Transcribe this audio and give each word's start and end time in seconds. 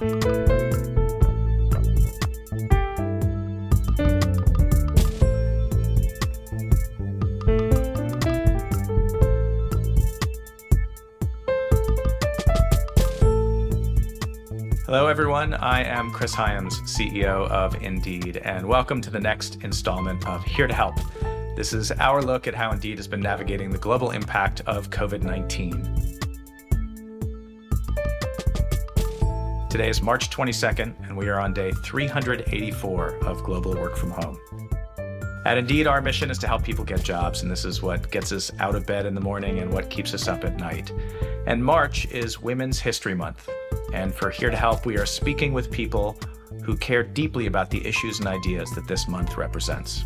Hello, 0.00 0.08
everyone. 15.06 15.52
I 15.52 15.84
am 15.84 16.10
Chris 16.12 16.32
Hyams, 16.32 16.80
CEO 16.84 17.46
of 17.50 17.82
Indeed, 17.82 18.38
and 18.38 18.66
welcome 18.66 19.02
to 19.02 19.10
the 19.10 19.20
next 19.20 19.58
installment 19.62 20.26
of 20.26 20.42
Here 20.44 20.66
to 20.66 20.72
Help. 20.72 20.96
This 21.56 21.74
is 21.74 21.92
our 21.92 22.22
look 22.22 22.46
at 22.46 22.54
how 22.54 22.72
Indeed 22.72 22.96
has 22.96 23.06
been 23.06 23.20
navigating 23.20 23.68
the 23.68 23.76
global 23.76 24.12
impact 24.12 24.62
of 24.66 24.88
COVID 24.88 25.20
19. 25.20 26.19
Today 29.70 29.88
is 29.88 30.02
March 30.02 30.30
22nd, 30.30 30.96
and 31.06 31.16
we 31.16 31.28
are 31.28 31.38
on 31.38 31.54
day 31.54 31.70
384 31.70 33.24
of 33.24 33.44
global 33.44 33.72
work 33.74 33.96
from 33.96 34.10
home. 34.10 34.36
At 35.46 35.58
Indeed, 35.58 35.86
our 35.86 36.00
mission 36.00 36.28
is 36.28 36.38
to 36.38 36.48
help 36.48 36.64
people 36.64 36.84
get 36.84 37.04
jobs, 37.04 37.42
and 37.42 37.50
this 37.50 37.64
is 37.64 37.80
what 37.80 38.10
gets 38.10 38.32
us 38.32 38.50
out 38.58 38.74
of 38.74 38.84
bed 38.84 39.06
in 39.06 39.14
the 39.14 39.20
morning 39.20 39.60
and 39.60 39.72
what 39.72 39.88
keeps 39.88 40.12
us 40.12 40.26
up 40.26 40.42
at 40.42 40.56
night. 40.56 40.90
And 41.46 41.64
March 41.64 42.06
is 42.06 42.42
Women's 42.42 42.80
History 42.80 43.14
Month. 43.14 43.48
And 43.94 44.12
for 44.12 44.28
Here 44.30 44.50
to 44.50 44.56
Help, 44.56 44.86
we 44.86 44.98
are 44.98 45.06
speaking 45.06 45.52
with 45.52 45.70
people 45.70 46.18
who 46.64 46.76
care 46.76 47.04
deeply 47.04 47.46
about 47.46 47.70
the 47.70 47.86
issues 47.86 48.18
and 48.18 48.26
ideas 48.26 48.72
that 48.72 48.88
this 48.88 49.06
month 49.06 49.36
represents. 49.36 50.04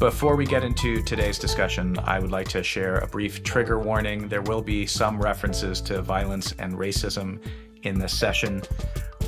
Before 0.00 0.34
we 0.34 0.44
get 0.44 0.64
into 0.64 1.00
today's 1.04 1.38
discussion, 1.38 1.96
I 2.00 2.18
would 2.18 2.32
like 2.32 2.48
to 2.48 2.64
share 2.64 2.96
a 2.96 3.06
brief 3.06 3.44
trigger 3.44 3.78
warning. 3.78 4.26
There 4.26 4.42
will 4.42 4.60
be 4.60 4.84
some 4.84 5.22
references 5.22 5.80
to 5.82 6.02
violence 6.02 6.52
and 6.58 6.74
racism 6.74 7.40
in 7.84 7.98
this 7.98 8.16
session. 8.16 8.62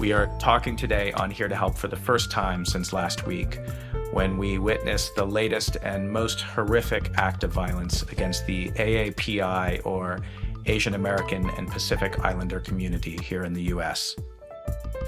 We 0.00 0.12
are 0.12 0.26
talking 0.38 0.76
today 0.76 1.12
on 1.12 1.30
Here 1.30 1.48
to 1.48 1.56
Help 1.56 1.76
for 1.76 1.88
the 1.88 1.96
first 1.96 2.30
time 2.30 2.64
since 2.64 2.92
last 2.92 3.26
week 3.26 3.60
when 4.12 4.38
we 4.38 4.58
witnessed 4.58 5.14
the 5.14 5.24
latest 5.24 5.76
and 5.82 6.10
most 6.10 6.40
horrific 6.40 7.10
act 7.16 7.44
of 7.44 7.52
violence 7.52 8.02
against 8.02 8.46
the 8.46 8.68
AAPI 8.70 9.84
or 9.84 10.20
Asian 10.66 10.94
American 10.94 11.48
and 11.50 11.68
Pacific 11.68 12.18
Islander 12.24 12.60
community 12.60 13.18
here 13.22 13.44
in 13.44 13.52
the 13.52 13.64
US. 13.64 14.16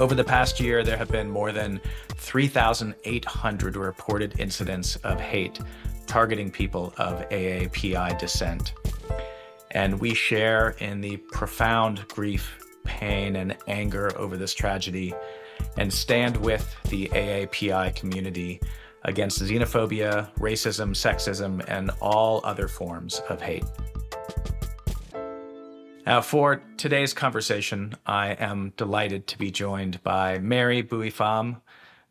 Over 0.01 0.15
the 0.15 0.25
past 0.25 0.61
year, 0.61 0.85
there 0.85 0.97
have 0.97 1.11
been 1.11 1.29
more 1.29 1.53
than 1.53 1.81
3,800 2.17 3.77
reported 3.77 4.39
incidents 4.39 4.97
of 4.97 5.21
hate 5.21 5.59
targeting 6.07 6.51
people 6.51 6.95
of 6.97 7.29
AAPI 7.29 8.19
descent. 8.19 8.75
And 9.73 10.01
we 10.01 10.15
share 10.15 10.71
in 10.79 11.01
the 11.01 11.19
profound 11.19 12.07
grief, 12.09 12.59
pain, 12.89 13.37
and 13.37 13.57
anger 13.69 14.11
over 14.17 14.37
this 14.37 14.55
tragedy 14.55 15.15
and 15.77 15.93
stand 15.93 16.37
with 16.39 16.75
the 16.85 17.07
AAPI 17.09 17.95
community 17.95 18.61
against 19.03 19.41
xenophobia, 19.41 20.29
racism, 20.39 20.91
sexism, 20.91 21.65
and 21.69 21.91
all 22.01 22.41
other 22.45 22.67
forms 22.67 23.21
of 23.29 23.41
hate. 23.41 23.65
Now, 26.07 26.23
for 26.23 26.63
today's 26.79 27.13
conversation, 27.13 27.95
I 28.07 28.29
am 28.31 28.73
delighted 28.79 29.27
to 29.27 29.39
be 29.39 29.51
joined 29.51 30.03
by 30.03 30.39
Mary 30.39 30.81
Bui-Pham, 30.81 31.61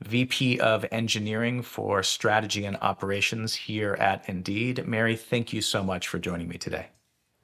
VP 0.02 0.60
of 0.60 0.86
Engineering 0.92 1.64
for 1.64 2.04
Strategy 2.04 2.66
and 2.66 2.78
Operations 2.78 3.56
here 3.56 3.96
at 3.96 4.30
Indeed. 4.30 4.86
Mary, 4.86 5.16
thank 5.16 5.52
you 5.52 5.62
so 5.62 5.84
much 5.84 6.08
for 6.08 6.20
joining 6.20 6.48
me 6.48 6.60
today. 6.60 6.88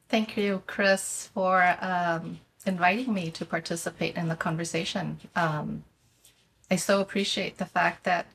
Thank 0.10 0.38
you, 0.38 0.62
Chris, 0.68 1.32
for 1.34 1.76
um, 1.82 2.40
inviting 2.66 3.14
me 3.14 3.32
to 3.32 3.46
participate 3.46 4.16
in 4.16 4.28
the 4.28 4.36
conversation. 4.36 5.20
Um, 5.36 5.84
I 6.72 6.76
so 6.76 7.02
appreciate 7.02 7.58
the 7.58 7.66
fact 7.66 8.04
that 8.04 8.26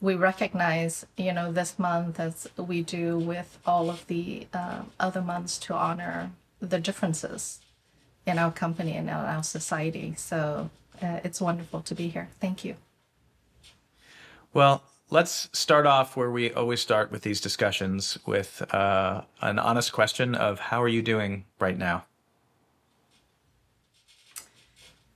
we 0.00 0.14
recognize, 0.14 1.06
you 1.16 1.32
know, 1.32 1.50
this 1.50 1.78
month 1.78 2.20
as 2.20 2.48
we 2.56 2.82
do 2.82 3.18
with 3.18 3.58
all 3.66 3.90
of 3.90 4.06
the 4.06 4.46
uh, 4.52 4.82
other 5.00 5.22
months 5.22 5.58
to 5.58 5.74
honor 5.74 6.30
the 6.60 6.78
differences 6.78 7.60
in 8.26 8.38
our 8.38 8.52
company 8.52 8.92
and 8.92 9.08
in 9.08 9.14
our 9.14 9.42
society. 9.42 10.14
So 10.16 10.70
uh, 11.02 11.20
it's 11.24 11.40
wonderful 11.40 11.80
to 11.82 11.94
be 11.94 12.08
here. 12.08 12.28
Thank 12.40 12.64
you. 12.64 12.76
Well, 14.52 14.82
let's 15.10 15.48
start 15.52 15.86
off 15.86 16.16
where 16.16 16.30
we 16.30 16.52
always 16.52 16.80
start 16.80 17.10
with 17.10 17.22
these 17.22 17.40
discussions 17.40 18.18
with 18.26 18.62
uh, 18.72 19.22
an 19.40 19.58
honest 19.58 19.92
question 19.92 20.34
of 20.34 20.58
how 20.58 20.82
are 20.82 20.88
you 20.88 21.02
doing 21.02 21.44
right 21.58 21.78
now? 21.78 22.04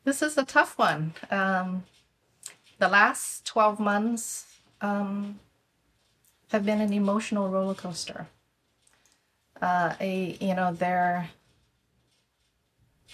This 0.04 0.20
is 0.20 0.36
a 0.36 0.44
tough 0.44 0.78
one. 0.78 1.14
Um, 1.30 1.84
the 2.78 2.88
last 2.88 3.46
12 3.46 3.78
months 3.78 4.46
um, 4.80 5.38
have 6.50 6.66
been 6.66 6.80
an 6.80 6.92
emotional 6.92 7.48
roller 7.48 7.74
coaster. 7.74 8.26
Uh, 9.60 9.94
a, 10.00 10.36
you 10.40 10.54
know, 10.54 10.72
they're 10.72 11.30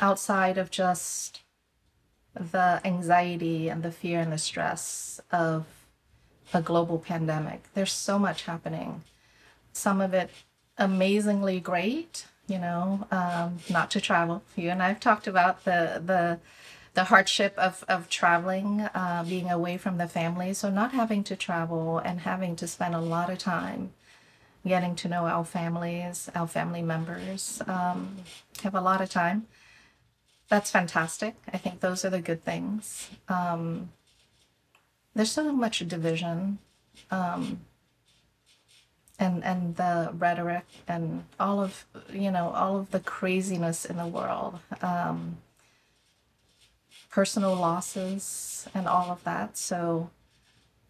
outside 0.00 0.56
of 0.56 0.71
just 0.71 1.43
the 2.34 2.81
anxiety 2.84 3.69
and 3.69 3.82
the 3.82 3.93
fear 3.93 4.20
and 4.20 4.32
the 4.32 4.38
stress 4.38 5.20
of 5.31 5.66
a 6.55 6.62
global 6.62 6.99
pandemic. 6.99 7.65
There's 7.75 7.93
so 7.93 8.19
much 8.19 8.44
happening. 8.44 9.03
Some 9.75 10.00
of 10.00 10.15
it 10.15 10.31
amazingly 10.78 11.60
great, 11.60 12.26
you 12.47 12.59
know, 12.59 13.06
um, 13.10 13.59
not 13.69 13.91
to 13.91 14.00
travel. 14.00 14.43
You 14.56 14.70
and 14.70 14.82
I 14.82 14.88
have 14.88 15.00
talked 15.00 15.26
about 15.26 15.65
the 15.65 16.03
the 16.05 16.38
the 16.98 17.04
hardship 17.04 17.54
of, 17.56 17.84
of 17.88 18.09
traveling, 18.09 18.81
uh, 18.81 19.25
being 19.28 19.48
away 19.50 19.76
from 19.78 19.98
the 19.98 20.09
family. 20.09 20.53
So 20.53 20.69
not 20.69 20.92
having 20.92 21.22
to 21.25 21.36
travel 21.36 21.98
and 21.98 22.20
having 22.20 22.56
to 22.56 22.66
spend 22.66 22.94
a 22.94 23.00
lot 23.00 23.31
of 23.31 23.38
time 23.38 23.92
getting 24.66 24.94
to 24.97 25.08
know 25.08 25.26
our 25.26 25.44
families, 25.44 26.28
our 26.34 26.48
family 26.48 26.82
members, 26.82 27.62
um, 27.66 28.16
have 28.62 28.75
a 28.75 28.81
lot 28.81 29.00
of 29.00 29.08
time 29.08 29.47
that's 30.48 30.70
fantastic. 30.70 31.34
I 31.53 31.58
think 31.58 31.81
those 31.81 32.04
are 32.04 32.10
the 32.10 32.20
good 32.20 32.44
things. 32.44 33.10
Um, 33.28 33.91
there's 35.14 35.31
so 35.31 35.53
much 35.53 35.87
division, 35.87 36.58
um, 37.10 37.60
and 39.19 39.44
and 39.44 39.76
the 39.76 40.10
rhetoric 40.14 40.64
and 40.87 41.25
all 41.38 41.60
of 41.60 41.84
you 42.12 42.31
know 42.31 42.50
all 42.50 42.78
of 42.78 42.91
the 42.91 43.00
craziness 43.00 43.84
in 43.84 43.97
the 43.97 44.06
world, 44.06 44.58
um, 44.81 45.38
personal 47.10 47.54
losses 47.54 48.69
and 48.74 48.86
all 48.86 49.10
of 49.10 49.24
that. 49.24 49.56
So, 49.56 50.10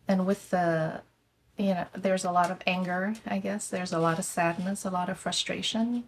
and 0.06 0.26
with 0.26 0.50
the 0.50 1.02
you 1.56 1.74
know, 1.74 1.86
there's 1.92 2.24
a 2.24 2.30
lot 2.30 2.50
of 2.50 2.58
anger. 2.66 3.14
I 3.26 3.38
guess 3.38 3.68
there's 3.68 3.92
a 3.92 3.98
lot 3.98 4.18
of 4.18 4.24
sadness, 4.24 4.84
a 4.84 4.90
lot 4.90 5.08
of 5.08 5.18
frustration 5.18 6.04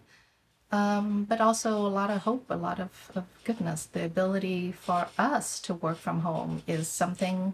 um, 0.71 1.25
but 1.25 1.41
also 1.41 1.75
a 1.85 1.89
lot 1.89 2.09
of 2.09 2.21
hope, 2.21 2.45
a 2.49 2.55
lot 2.55 2.79
of, 2.79 3.11
of 3.13 3.25
goodness. 3.43 3.85
The 3.85 4.05
ability 4.05 4.71
for 4.71 5.07
us 5.17 5.59
to 5.61 5.73
work 5.73 5.97
from 5.97 6.21
home 6.21 6.63
is 6.65 6.87
something 6.87 7.53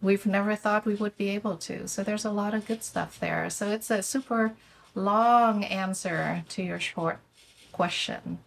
we've 0.00 0.26
never 0.26 0.54
thought 0.54 0.86
we 0.86 0.94
would 0.94 1.16
be 1.16 1.30
able 1.30 1.56
to. 1.56 1.88
So 1.88 2.04
there's 2.04 2.24
a 2.24 2.30
lot 2.30 2.54
of 2.54 2.66
good 2.66 2.84
stuff 2.84 3.18
there. 3.18 3.50
So 3.50 3.70
it's 3.70 3.90
a 3.90 4.02
super 4.02 4.54
long 4.94 5.64
answer 5.64 6.44
to 6.50 6.62
your 6.62 6.78
short 6.78 7.18
question. 7.72 8.38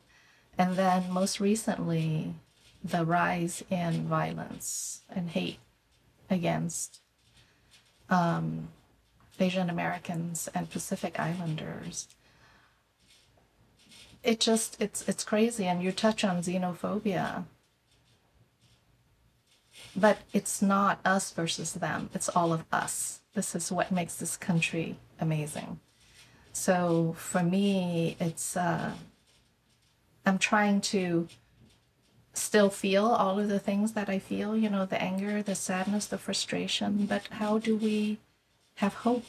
And 0.58 0.76
then 0.78 1.12
most 1.12 1.40
recently, 1.42 2.36
the 2.84 3.06
rise 3.06 3.64
in 3.70 4.08
violence 4.08 5.02
and 5.10 5.30
hate 5.30 5.60
against 6.30 7.00
um, 8.10 8.70
Asian 9.40 9.70
Americans 9.70 10.50
and 10.54 10.70
Pacific 10.70 11.20
Islanders. 11.20 12.08
It 14.24 14.40
just 14.40 14.80
it's 14.80 15.08
it's 15.08 15.24
crazy 15.24 15.66
and 15.66 15.82
you 15.82 15.92
touch 15.92 16.24
on 16.24 16.44
xenophobia. 16.44 17.46
But 19.96 20.20
it's 20.32 20.62
not 20.62 21.00
us 21.04 21.32
versus 21.32 21.74
them 21.74 22.10
it's 22.14 22.30
all 22.30 22.54
of 22.54 22.66
us. 22.72 23.22
This 23.34 23.56
is 23.56 23.72
what 23.72 23.92
makes 23.92 24.16
this 24.16 24.38
country 24.38 24.98
amazing. 25.20 25.80
So 26.54 27.16
for 27.18 27.42
me 27.44 28.16
it's 28.20 28.56
uh 28.56 28.92
i'm 30.24 30.38
trying 30.38 30.80
to 30.80 31.28
still 32.34 32.70
feel 32.70 33.06
all 33.06 33.40
of 33.40 33.50
the 33.50 33.60
things 33.60 33.92
that 33.94 34.10
i 34.10 34.18
feel 34.18 34.56
you 34.56 34.70
know 34.70 34.86
the 34.86 35.02
anger 35.02 35.44
the 35.44 35.56
sadness 35.56 36.06
the 36.06 36.18
frustration 36.18 37.06
but 37.06 37.28
how 37.28 37.58
do 37.58 37.76
we 37.76 38.18
have 38.76 38.94
hope? 38.96 39.26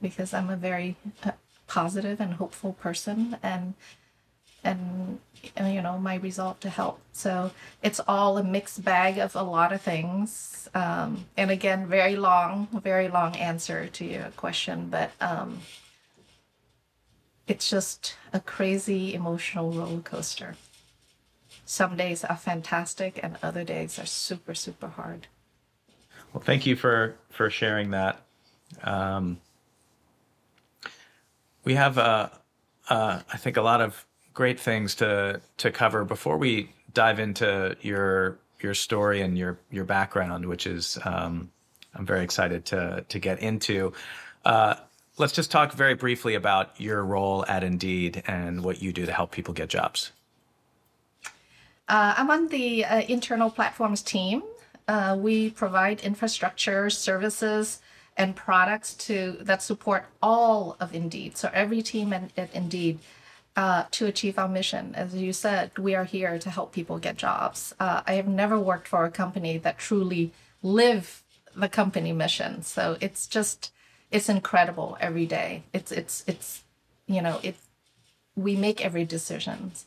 Because 0.00 0.34
i'm 0.34 0.50
a 0.50 0.56
very 0.56 0.96
uh, 1.24 1.32
positive 1.66 2.20
and 2.20 2.34
hopeful 2.34 2.72
person 2.74 3.36
and 3.42 3.74
and 4.64 5.18
you 5.58 5.82
know 5.82 5.98
my 5.98 6.14
resolve 6.14 6.58
to 6.60 6.70
help. 6.70 6.98
So 7.12 7.50
it's 7.82 8.00
all 8.08 8.38
a 8.38 8.42
mixed 8.42 8.82
bag 8.82 9.18
of 9.18 9.36
a 9.36 9.42
lot 9.42 9.74
of 9.74 9.82
things. 9.82 10.70
Um, 10.74 11.26
and 11.36 11.50
again 11.50 11.86
very 11.86 12.16
long 12.16 12.68
very 12.82 13.08
long 13.08 13.36
answer 13.36 13.86
to 13.86 14.04
your 14.04 14.30
question 14.36 14.88
but 14.90 15.10
um, 15.20 15.60
it's 17.46 17.68
just 17.68 18.16
a 18.32 18.40
crazy 18.40 19.14
emotional 19.14 19.70
roller 19.70 20.00
coaster 20.00 20.56
some 21.64 21.96
days 21.96 22.24
are 22.24 22.36
fantastic 22.36 23.20
and 23.22 23.36
other 23.42 23.64
days 23.64 23.98
are 23.98 24.06
super 24.06 24.54
super 24.54 24.88
hard. 24.88 25.26
Well 26.32 26.42
thank 26.42 26.66
you 26.66 26.76
for 26.76 27.16
for 27.30 27.50
sharing 27.50 27.90
that. 27.90 28.20
Um, 28.82 29.38
we 31.64 31.74
have 31.74 31.98
uh, 31.98 32.28
uh, 32.88 33.20
i 33.32 33.36
think 33.36 33.56
a 33.56 33.62
lot 33.62 33.80
of 33.80 34.04
great 34.32 34.58
things 34.58 34.94
to 34.96 35.40
to 35.58 35.70
cover. 35.70 36.04
Before 36.04 36.36
we 36.36 36.70
dive 36.94 37.18
into 37.18 37.76
your 37.82 38.38
your 38.60 38.74
story 38.74 39.20
and 39.20 39.36
your 39.36 39.58
your 39.70 39.84
background 39.84 40.46
which 40.46 40.66
is 40.66 40.98
um, 41.04 41.50
i'm 41.94 42.06
very 42.06 42.24
excited 42.24 42.64
to 42.64 43.04
to 43.08 43.18
get 43.18 43.38
into 43.40 43.92
uh, 44.44 44.74
let's 45.18 45.32
just 45.32 45.50
talk 45.50 45.72
very 45.72 45.94
briefly 45.94 46.34
about 46.34 46.80
your 46.80 47.04
role 47.04 47.44
at 47.46 47.62
indeed 47.62 48.22
and 48.26 48.64
what 48.64 48.80
you 48.80 48.92
do 48.92 49.04
to 49.04 49.12
help 49.12 49.30
people 49.30 49.52
get 49.52 49.68
jobs 49.68 50.12
uh, 51.88 52.14
I'm 52.16 52.30
on 52.30 52.48
the 52.48 52.84
uh, 52.84 53.02
internal 53.02 53.50
platforms 53.50 54.02
team. 54.02 54.42
Uh, 54.86 55.16
we 55.18 55.50
provide 55.50 56.00
infrastructure, 56.00 56.90
services, 56.90 57.80
and 58.16 58.36
products 58.36 58.94
to 58.94 59.38
that 59.40 59.62
support 59.62 60.06
all 60.22 60.76
of 60.80 60.94
Indeed. 60.94 61.36
So 61.36 61.50
every 61.52 61.82
team 61.82 62.12
at, 62.12 62.30
at 62.36 62.54
Indeed 62.54 62.98
uh, 63.56 63.84
to 63.92 64.06
achieve 64.06 64.38
our 64.38 64.48
mission. 64.48 64.94
As 64.94 65.14
you 65.14 65.32
said, 65.32 65.76
we 65.78 65.94
are 65.94 66.04
here 66.04 66.38
to 66.38 66.50
help 66.50 66.72
people 66.72 66.98
get 66.98 67.16
jobs. 67.16 67.74
Uh, 67.78 68.02
I 68.06 68.14
have 68.14 68.28
never 68.28 68.58
worked 68.58 68.88
for 68.88 69.04
a 69.04 69.10
company 69.10 69.58
that 69.58 69.78
truly 69.78 70.32
live 70.62 71.22
the 71.54 71.68
company 71.68 72.12
mission. 72.12 72.62
So 72.62 72.96
it's 73.00 73.26
just 73.26 73.72
it's 74.10 74.28
incredible 74.28 74.96
every 75.00 75.26
day. 75.26 75.64
It's 75.72 75.92
it's 75.92 76.24
it's 76.26 76.62
you 77.06 77.22
know 77.22 77.40
it 77.42 77.56
we 78.36 78.56
make 78.56 78.84
every 78.84 79.04
decisions 79.04 79.86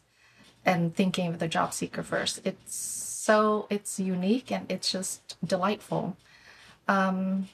and 0.67 0.93
thinking 0.93 1.27
of 1.27 1.39
the 1.39 1.47
job 1.47 1.73
seeker 1.73 2.03
first. 2.03 2.41
It's 2.45 2.75
so 2.75 3.65
it's 3.69 3.99
unique 3.99 4.51
and 4.51 4.69
it's 4.69 4.91
just 4.91 5.37
delightful. 5.43 6.17
Um, 6.87 7.47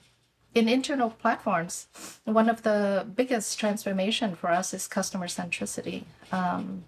in 0.54 0.68
internal 0.68 1.12
platforms, 1.12 1.88
one 2.26 2.50
of 2.50 2.64
the 2.64 3.08
biggest 3.16 3.60
transformation 3.60 4.36
for 4.36 4.50
us 4.52 4.74
is 4.74 4.88
customer 4.88 5.28
centricity, 5.28 6.04
um, 6.32 6.84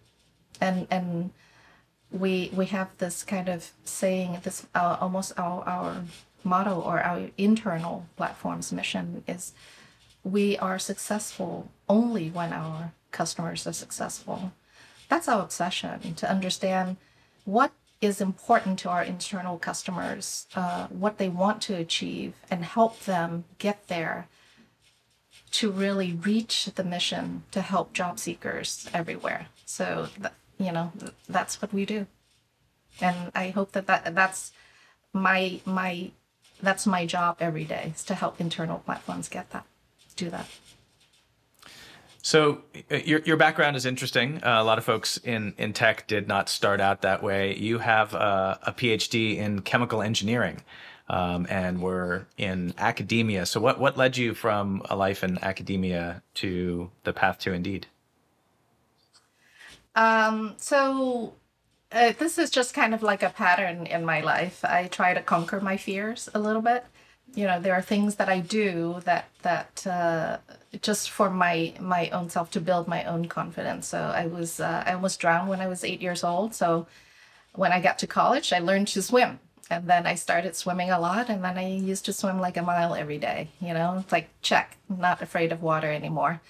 and 0.59 0.87
and 0.91 1.31
we 2.11 2.51
we 2.53 2.65
have 2.67 2.89
this 2.97 3.23
kind 3.23 3.47
of 3.49 3.71
saying 3.85 4.39
this 4.43 4.67
uh, 4.75 4.97
almost 4.99 5.33
our 5.37 5.63
our 5.67 6.03
motto 6.43 6.79
or 6.79 7.01
our 7.01 7.29
internal 7.37 8.05
platforms 8.17 8.71
mission 8.71 9.23
is 9.27 9.53
we 10.23 10.57
are 10.57 10.77
successful 10.77 11.69
only 11.89 12.29
when 12.29 12.53
our 12.53 12.91
customers 13.11 13.65
are 13.65 13.73
successful 13.73 14.51
that's 15.09 15.27
our 15.27 15.41
obsession 15.41 16.15
to 16.15 16.29
understand 16.29 16.97
what 17.45 17.71
is 18.01 18.21
important 18.21 18.79
to 18.79 18.89
our 18.89 19.03
internal 19.03 19.57
customers, 19.57 20.47
uh, 20.55 20.87
what 20.87 21.17
they 21.17 21.29
want 21.29 21.61
to 21.63 21.75
achieve, 21.75 22.33
and 22.51 22.63
help 22.63 22.99
them 23.01 23.45
get 23.57 23.87
there 23.87 24.27
to 25.51 25.71
really 25.71 26.13
reach 26.13 26.65
the 26.75 26.83
mission 26.83 27.43
to 27.51 27.61
help 27.61 27.93
job 27.93 28.19
seekers 28.19 28.89
everywhere. 28.93 29.47
So, 29.65 30.07
you 30.59 30.71
know, 30.71 30.91
th- 30.99 31.13
that's 31.29 31.61
what 31.61 31.73
we 31.73 31.85
do, 31.85 32.07
and 32.99 33.31
I 33.33 33.49
hope 33.49 33.71
that, 33.71 33.87
that 33.87 34.13
that's 34.15 34.51
my 35.13 35.61
my 35.65 36.11
that's 36.61 36.85
my 36.85 37.05
job 37.05 37.37
every 37.39 37.63
day 37.63 37.93
is 37.95 38.03
to 38.05 38.15
help 38.15 38.39
internal 38.39 38.79
platforms 38.79 39.29
get 39.29 39.49
that 39.51 39.65
do 40.15 40.29
that. 40.29 40.47
So 42.25 42.63
uh, 42.89 42.95
your 42.95 43.19
your 43.19 43.37
background 43.37 43.75
is 43.75 43.85
interesting. 43.85 44.43
Uh, 44.43 44.59
a 44.59 44.63
lot 44.63 44.79
of 44.79 44.83
folks 44.83 45.17
in 45.17 45.53
in 45.59 45.73
tech 45.73 46.07
did 46.07 46.27
not 46.27 46.49
start 46.49 46.81
out 46.81 47.03
that 47.03 47.21
way. 47.21 47.55
You 47.55 47.77
have 47.77 48.15
a, 48.15 48.57
a 48.63 48.71
PhD 48.73 49.37
in 49.37 49.61
chemical 49.61 50.01
engineering, 50.01 50.63
um, 51.07 51.45
and 51.51 51.83
were 51.83 52.25
in 52.35 52.73
academia. 52.79 53.45
So 53.45 53.59
what 53.59 53.79
what 53.79 53.95
led 53.95 54.17
you 54.17 54.33
from 54.33 54.81
a 54.89 54.95
life 54.95 55.23
in 55.23 55.37
academia 55.43 56.23
to 56.41 56.89
the 57.03 57.13
path 57.13 57.37
to 57.41 57.53
Indeed? 57.53 57.85
Um, 59.95 60.55
so 60.57 61.35
uh, 61.91 62.13
this 62.17 62.39
is 62.39 62.49
just 62.49 62.73
kind 62.73 62.95
of 62.95 63.03
like 63.03 63.21
a 63.21 63.29
pattern 63.29 63.85
in 63.85 64.03
my 64.03 64.21
life. 64.21 64.65
I 64.65 64.87
try 64.87 65.13
to 65.13 65.21
conquer 65.21 65.59
my 65.59 65.77
fears 65.77 66.27
a 66.33 66.39
little 66.39 66.63
bit 66.63 66.85
you 67.35 67.45
know 67.45 67.59
there 67.59 67.73
are 67.73 67.81
things 67.81 68.15
that 68.15 68.29
i 68.29 68.39
do 68.39 69.01
that 69.05 69.29
that 69.41 69.85
uh, 69.87 70.37
just 70.81 71.09
for 71.09 71.29
my 71.29 71.73
my 71.79 72.09
own 72.09 72.29
self 72.29 72.49
to 72.51 72.61
build 72.61 72.87
my 72.87 73.03
own 73.03 73.25
confidence. 73.27 73.87
So 73.87 73.99
i 73.99 74.25
was 74.27 74.59
uh, 74.59 74.83
i 74.85 74.93
almost 74.93 75.19
drowned 75.19 75.49
when 75.49 75.61
i 75.61 75.67
was 75.67 75.83
eight 75.83 76.01
years 76.01 76.23
old. 76.23 76.55
So 76.55 76.87
when 77.53 77.71
i 77.71 77.79
got 77.81 77.99
to 77.99 78.07
college 78.07 78.53
i 78.53 78.59
learned 78.59 78.87
to 78.89 79.01
swim. 79.01 79.39
And 79.69 79.87
then 79.87 80.05
i 80.05 80.15
started 80.15 80.55
swimming 80.55 80.91
a 80.91 80.99
lot 80.99 81.29
and 81.29 81.43
then 81.43 81.57
i 81.57 81.67
used 81.67 82.05
to 82.05 82.13
swim 82.13 82.39
like 82.39 82.57
a 82.57 82.61
mile 82.61 82.95
every 82.95 83.17
day 83.17 83.49
you 83.59 83.73
know? 83.73 83.97
It's 83.99 84.11
like 84.11 84.29
check 84.41 84.77
not 84.89 85.21
afraid 85.21 85.51
of 85.51 85.61
water 85.61 85.91
anymore. 85.91 86.41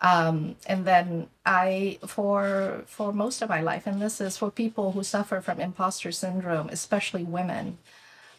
Um, 0.00 0.56
and 0.66 0.84
then 0.84 1.28
i 1.46 1.98
for 2.06 2.82
for 2.86 3.12
most 3.12 3.42
of 3.42 3.48
my 3.48 3.62
life 3.62 3.86
and 3.86 4.00
this 4.00 4.20
is 4.20 4.36
for 4.36 4.50
people 4.50 4.92
who 4.92 5.02
suffer 5.02 5.40
from 5.40 5.60
imposter 5.60 6.12
syndrome 6.12 6.68
especially 6.68 7.24
women 7.24 7.78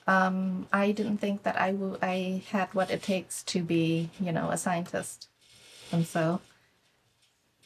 um, 0.07 0.67
I 0.71 0.91
didn't 0.91 1.17
think 1.17 1.43
that 1.43 1.59
I, 1.59 1.71
w- 1.71 1.97
I 2.01 2.41
had 2.49 2.73
what 2.73 2.89
it 2.89 3.03
takes 3.03 3.43
to 3.43 3.61
be, 3.61 4.09
you 4.19 4.31
know, 4.31 4.49
a 4.49 4.57
scientist. 4.57 5.27
And 5.91 6.07
so 6.07 6.41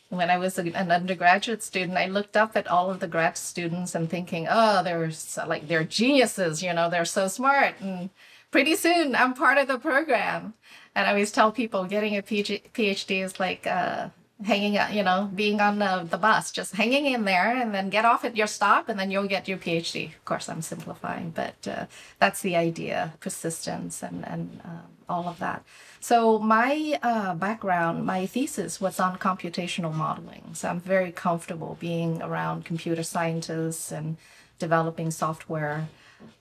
when 0.09 0.29
I 0.29 0.37
was 0.37 0.57
an 0.57 0.91
undergraduate 0.91 1.63
student, 1.63 1.97
I 1.97 2.07
looked 2.07 2.35
up 2.35 2.57
at 2.57 2.67
all 2.67 2.91
of 2.91 2.99
the 2.99 3.07
grad 3.07 3.37
students 3.37 3.95
and 3.95 4.09
thinking, 4.09 4.47
oh, 4.49 4.83
they're 4.83 5.11
so, 5.11 5.47
like, 5.47 5.67
they're 5.67 5.83
geniuses, 5.83 6.61
you 6.61 6.73
know, 6.73 6.89
they're 6.89 7.05
so 7.05 7.27
smart. 7.27 7.75
And 7.79 8.09
pretty 8.49 8.75
soon 8.75 9.15
I'm 9.15 9.33
part 9.33 9.57
of 9.57 9.67
the 9.67 9.79
program. 9.79 10.53
And 10.93 11.07
I 11.07 11.11
always 11.11 11.31
tell 11.31 11.51
people 11.51 11.85
getting 11.85 12.17
a 12.17 12.21
PhD 12.21 13.23
is 13.23 13.39
like, 13.39 13.65
uh, 13.65 14.09
hanging 14.43 14.77
out, 14.77 14.93
you 14.93 15.03
know, 15.03 15.29
being 15.33 15.61
on 15.61 15.79
the, 15.79 16.07
the 16.09 16.17
bus, 16.17 16.51
just 16.51 16.75
hanging 16.75 17.05
in 17.05 17.25
there 17.25 17.55
and 17.55 17.73
then 17.73 17.89
get 17.89 18.05
off 18.05 18.25
at 18.25 18.35
your 18.35 18.47
stop 18.47 18.89
and 18.89 18.99
then 18.99 19.11
you'll 19.11 19.27
get 19.27 19.47
your 19.47 19.57
PhD. 19.57 20.07
Of 20.07 20.25
course, 20.25 20.49
I'm 20.49 20.61
simplifying, 20.61 21.31
but 21.31 21.67
uh, 21.67 21.85
that's 22.19 22.41
the 22.41 22.55
idea 22.55 23.13
persistence 23.19 24.01
and, 24.03 24.25
and 24.27 24.61
um, 24.63 24.81
all 25.07 25.27
of 25.27 25.39
that. 25.39 25.63
So, 25.99 26.39
my 26.39 26.99
uh, 27.03 27.35
background, 27.35 28.05
my 28.05 28.25
thesis 28.25 28.81
was 28.81 28.99
on 28.99 29.17
computational 29.19 29.93
modeling. 29.93 30.51
So, 30.53 30.69
I'm 30.69 30.79
very 30.79 31.11
comfortable 31.11 31.77
being 31.79 32.21
around 32.21 32.65
computer 32.65 33.03
scientists 33.03 33.91
and 33.91 34.17
developing 34.57 35.11
software. 35.11 35.89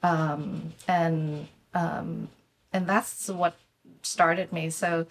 Um, 0.02 0.72
and 0.88 1.48
um, 1.74 2.28
and 2.72 2.86
that's 2.86 3.28
what 3.28 3.56
started 4.02 4.52
me. 4.52 4.70
So, 4.70 5.06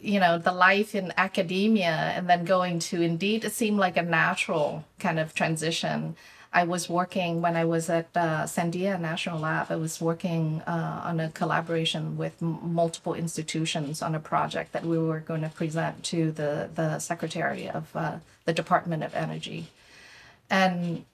you 0.00 0.20
know 0.20 0.38
the 0.38 0.52
life 0.52 0.94
in 0.94 1.12
academia 1.16 2.12
and 2.14 2.28
then 2.28 2.44
going 2.44 2.78
to 2.78 3.02
indeed 3.02 3.44
it 3.44 3.52
seemed 3.52 3.78
like 3.78 3.96
a 3.96 4.02
natural 4.02 4.84
kind 4.98 5.18
of 5.18 5.34
transition. 5.34 6.16
I 6.50 6.64
was 6.64 6.88
working 6.88 7.42
when 7.42 7.56
i 7.56 7.64
was 7.64 7.90
at 7.90 8.08
uh, 8.16 8.44
sandia 8.44 8.98
national 8.98 9.38
lab 9.38 9.66
i 9.70 9.76
was 9.76 10.00
working 10.00 10.62
uh, 10.66 11.02
on 11.04 11.20
a 11.20 11.28
collaboration 11.30 12.16
with 12.16 12.40
multiple 12.40 13.12
institutions 13.12 14.00
on 14.00 14.14
a 14.14 14.20
project 14.20 14.72
that 14.72 14.84
we 14.84 14.98
were 14.98 15.20
going 15.20 15.42
to 15.42 15.50
present 15.50 16.04
to 16.04 16.32
the, 16.32 16.70
the 16.74 16.98
secretary 17.00 17.68
of 17.68 17.94
uh, 17.94 18.16
the 18.46 18.54
department 18.54 19.02
of 19.02 19.14
energy. 19.14 19.66
And 20.48 21.04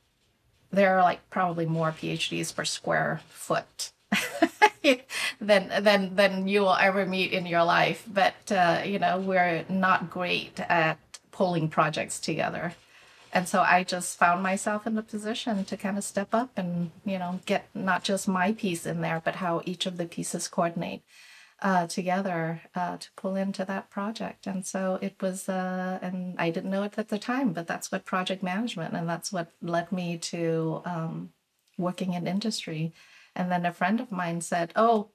there 0.70 0.96
are 0.96 1.02
like 1.02 1.28
probably 1.30 1.66
more 1.66 1.90
phds 1.90 2.54
per 2.54 2.64
square 2.64 3.20
foot 3.28 3.92
than 5.40 5.84
than 5.84 6.16
than 6.16 6.48
you 6.48 6.60
will 6.60 6.76
ever 6.76 7.06
meet 7.06 7.32
in 7.32 7.46
your 7.46 7.64
life. 7.64 8.04
But 8.06 8.50
uh, 8.50 8.82
you 8.84 8.98
know, 8.98 9.18
we're 9.18 9.64
not 9.68 10.10
great 10.10 10.60
at 10.60 10.98
pulling 11.30 11.68
projects 11.68 12.20
together. 12.20 12.74
And 13.32 13.48
so 13.48 13.62
I 13.62 13.82
just 13.82 14.16
found 14.16 14.44
myself 14.44 14.86
in 14.86 14.94
the 14.94 15.02
position 15.02 15.64
to 15.64 15.76
kind 15.76 15.98
of 15.98 16.04
step 16.04 16.28
up 16.32 16.50
and, 16.56 16.92
you 17.04 17.18
know, 17.18 17.40
get 17.46 17.66
not 17.74 18.04
just 18.04 18.28
my 18.28 18.52
piece 18.52 18.86
in 18.86 19.00
there, 19.00 19.20
but 19.24 19.34
how 19.36 19.60
each 19.64 19.86
of 19.86 19.96
the 19.96 20.06
pieces 20.06 20.46
coordinate 20.46 21.02
uh, 21.60 21.88
together 21.88 22.62
uh, 22.76 22.96
to 22.98 23.08
pull 23.16 23.34
into 23.34 23.64
that 23.64 23.90
project. 23.90 24.46
And 24.46 24.64
so 24.64 25.00
it 25.02 25.16
was, 25.20 25.48
uh, 25.48 25.98
and 26.00 26.36
I 26.38 26.50
didn't 26.50 26.70
know 26.70 26.84
it 26.84 26.94
at 26.96 27.08
the 27.08 27.18
time, 27.18 27.52
but 27.52 27.66
that's 27.66 27.90
what 27.90 28.04
project 28.04 28.44
management, 28.44 28.94
and 28.94 29.08
that's 29.08 29.32
what 29.32 29.50
led 29.60 29.90
me 29.90 30.16
to 30.18 30.82
um, 30.84 31.30
working 31.76 32.12
in 32.12 32.28
industry 32.28 32.92
and 33.34 33.50
then 33.50 33.66
a 33.66 33.72
friend 33.72 34.00
of 34.00 34.12
mine 34.12 34.40
said, 34.40 34.72
Oh, 34.76 35.10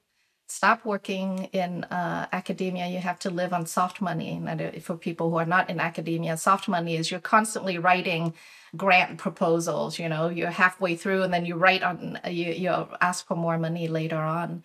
stop 0.46 0.84
working 0.84 1.44
in 1.52 1.84
uh, 1.84 2.26
academia. 2.32 2.88
You 2.88 2.98
have 2.98 3.18
to 3.20 3.30
live 3.30 3.52
on 3.52 3.66
soft 3.66 4.00
money. 4.00 4.40
And 4.44 4.82
for 4.82 4.96
people 4.96 5.30
who 5.30 5.36
are 5.36 5.46
not 5.46 5.70
in 5.70 5.78
academia, 5.78 6.36
soft 6.36 6.68
money 6.68 6.96
is 6.96 7.10
you're 7.10 7.20
constantly 7.20 7.78
writing 7.78 8.34
grant 8.76 9.18
proposals. 9.18 9.98
You 9.98 10.08
know, 10.08 10.28
you're 10.28 10.50
halfway 10.50 10.96
through 10.96 11.22
and 11.22 11.32
then 11.32 11.46
you 11.46 11.54
write 11.54 11.82
on, 11.82 12.18
you, 12.26 12.52
you 12.52 12.88
ask 13.00 13.26
for 13.26 13.36
more 13.36 13.58
money 13.58 13.86
later 13.86 14.18
on. 14.18 14.64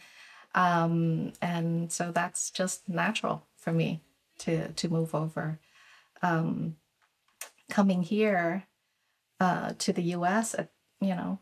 Um, 0.56 1.34
and 1.42 1.92
so 1.92 2.12
that's 2.12 2.50
just 2.50 2.90
natural 2.90 3.46
for 3.56 3.72
me 3.72 4.02
to, 4.40 4.70
to 4.70 4.90
move 4.90 5.14
over. 5.14 5.60
Um, 6.24 6.78
coming 7.70 8.02
here, 8.02 8.66
uh, 9.40 9.74
to 9.80 9.94
the 9.94 10.02
U.S. 10.02 10.56
Uh, 10.56 10.66
you 11.02 11.10
know, 11.16 11.40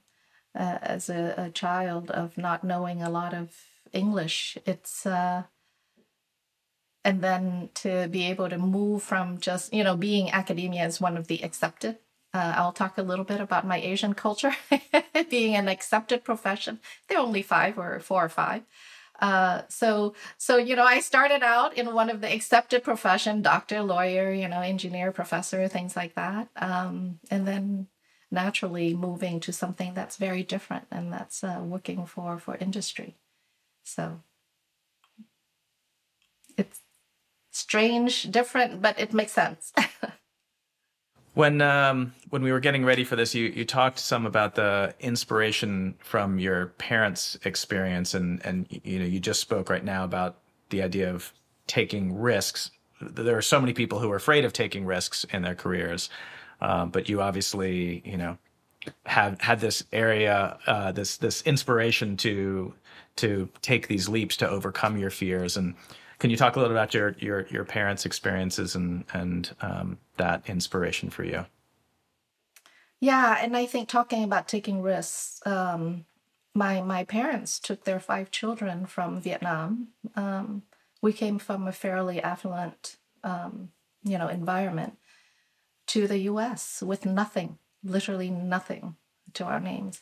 uh, 0.55 0.79
as 0.81 1.09
a, 1.09 1.33
a, 1.37 1.49
child 1.49 2.11
of 2.11 2.37
not 2.37 2.63
knowing 2.63 3.01
a 3.01 3.09
lot 3.09 3.33
of 3.33 3.55
English, 3.91 4.57
it's 4.65 5.05
uh, 5.05 5.43
and 7.03 7.21
then 7.21 7.69
to 7.75 8.07
be 8.09 8.25
able 8.27 8.49
to 8.49 8.57
move 8.57 9.03
from 9.03 9.39
just 9.39 9.73
you 9.73 9.83
know 9.83 9.97
being 9.97 10.31
academia 10.31 10.85
is 10.85 11.01
one 11.01 11.17
of 11.17 11.27
the 11.27 11.43
accepted 11.43 11.97
uh, 12.33 12.53
I'll 12.55 12.71
talk 12.71 12.97
a 12.97 13.03
little 13.03 13.25
bit 13.25 13.39
about 13.39 13.67
my 13.67 13.77
Asian 13.77 14.13
culture 14.15 14.55
being 15.29 15.55
an 15.55 15.67
accepted 15.67 16.23
profession. 16.23 16.79
There 17.07 17.19
are 17.19 17.25
only 17.25 17.43
five 17.43 17.77
or 17.77 17.99
four 17.99 18.25
or 18.25 18.29
five. 18.29 18.63
Uh, 19.19 19.61
so, 19.69 20.15
so 20.37 20.57
you 20.57 20.75
know, 20.75 20.83
I 20.83 20.99
started 20.99 21.43
out 21.43 21.77
in 21.77 21.93
one 21.93 22.09
of 22.09 22.21
the 22.21 22.33
accepted 22.33 22.83
profession: 22.83 23.43
doctor, 23.43 23.83
lawyer, 23.83 24.33
you 24.33 24.47
know, 24.47 24.61
engineer, 24.61 25.11
professor, 25.11 25.67
things 25.67 25.95
like 25.95 26.15
that. 26.15 26.49
Um, 26.55 27.19
and 27.29 27.47
then 27.47 27.87
naturally 28.33 28.93
moving 28.93 29.39
to 29.41 29.53
something 29.53 29.93
that's 29.93 30.17
very 30.17 30.43
different, 30.43 30.87
and 30.91 31.13
that's 31.13 31.43
uh, 31.43 31.61
working 31.63 32.05
for 32.05 32.39
for 32.39 32.57
industry. 32.57 33.15
So, 33.83 34.21
it's 36.57 36.81
strange, 37.51 38.23
different, 38.31 38.81
but 38.81 38.99
it 38.99 39.13
makes 39.13 39.31
sense. 39.33 39.71
When 41.33 41.61
um, 41.61 42.13
when 42.29 42.43
we 42.43 42.51
were 42.51 42.59
getting 42.59 42.85
ready 42.85 43.03
for 43.03 43.15
this, 43.15 43.33
you 43.33 43.45
you 43.45 43.65
talked 43.65 43.97
some 43.97 44.27
about 44.27 44.53
the 44.53 44.93
inspiration 44.99 45.95
from 45.97 46.37
your 46.37 46.67
parents' 46.77 47.39
experience, 47.43 48.13
and 48.13 48.39
and 48.45 48.67
you 48.69 48.99
know 48.99 49.05
you 49.05 49.19
just 49.19 49.39
spoke 49.39 49.67
right 49.69 49.83
now 49.83 50.03
about 50.03 50.37
the 50.69 50.83
idea 50.83 51.11
of 51.11 51.33
taking 51.65 52.19
risks. 52.19 52.69
There 53.01 53.35
are 53.35 53.41
so 53.41 53.59
many 53.59 53.73
people 53.73 53.97
who 53.97 54.11
are 54.11 54.15
afraid 54.15 54.45
of 54.45 54.53
taking 54.53 54.85
risks 54.85 55.23
in 55.31 55.41
their 55.41 55.55
careers, 55.55 56.07
um, 56.63 56.89
but 56.89 57.09
you 57.09 57.21
obviously 57.21 58.01
you 58.05 58.17
know 58.17 58.37
have 59.05 59.39
had 59.41 59.59
this 59.59 59.83
area, 59.91 60.57
uh, 60.67 60.91
this 60.91 61.17
this 61.17 61.41
inspiration 61.43 62.17
to 62.17 62.73
to 63.17 63.47
take 63.61 63.87
these 63.87 64.09
leaps 64.09 64.35
to 64.37 64.49
overcome 64.49 64.97
your 64.97 65.11
fears 65.11 65.55
and 65.55 65.75
can 66.23 66.29
you 66.29 66.37
talk 66.37 66.55
a 66.55 66.59
little 66.59 66.73
about 66.73 66.93
your 66.93 67.17
your 67.19 67.45
your 67.47 67.65
parents' 67.65 68.05
experiences 68.05 68.75
and 68.75 69.03
and 69.13 69.53
um, 69.59 69.97
that 70.15 70.41
inspiration 70.47 71.09
for 71.09 71.25
you? 71.25 71.45
Yeah, 73.01 73.37
and 73.41 73.57
I 73.57 73.65
think 73.65 73.89
talking 73.89 74.23
about 74.23 74.47
taking 74.47 74.81
risks, 74.81 75.41
um, 75.45 76.05
my 76.55 76.81
my 76.81 77.03
parents 77.03 77.59
took 77.59 77.83
their 77.83 77.99
five 77.99 78.31
children 78.31 78.85
from 78.85 79.19
Vietnam. 79.19 79.89
Um, 80.15 80.63
we 81.01 81.11
came 81.11 81.39
from 81.39 81.67
a 81.67 81.73
fairly 81.73 82.21
affluent, 82.21 82.95
um, 83.25 83.71
you 84.05 84.17
know, 84.17 84.29
environment 84.29 84.97
to 85.87 86.07
the 86.07 86.19
U.S. 86.19 86.81
with 86.81 87.05
nothing, 87.05 87.57
literally 87.83 88.29
nothing, 88.29 88.95
to 89.33 89.45
our 89.45 89.59
names, 89.59 89.99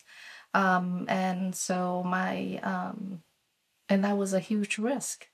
um, 0.53 1.05
and 1.07 1.55
so 1.55 2.03
my 2.03 2.59
um, 2.63 3.21
and 3.87 4.03
that 4.03 4.17
was 4.17 4.33
a 4.33 4.39
huge 4.39 4.77
risk 4.77 5.27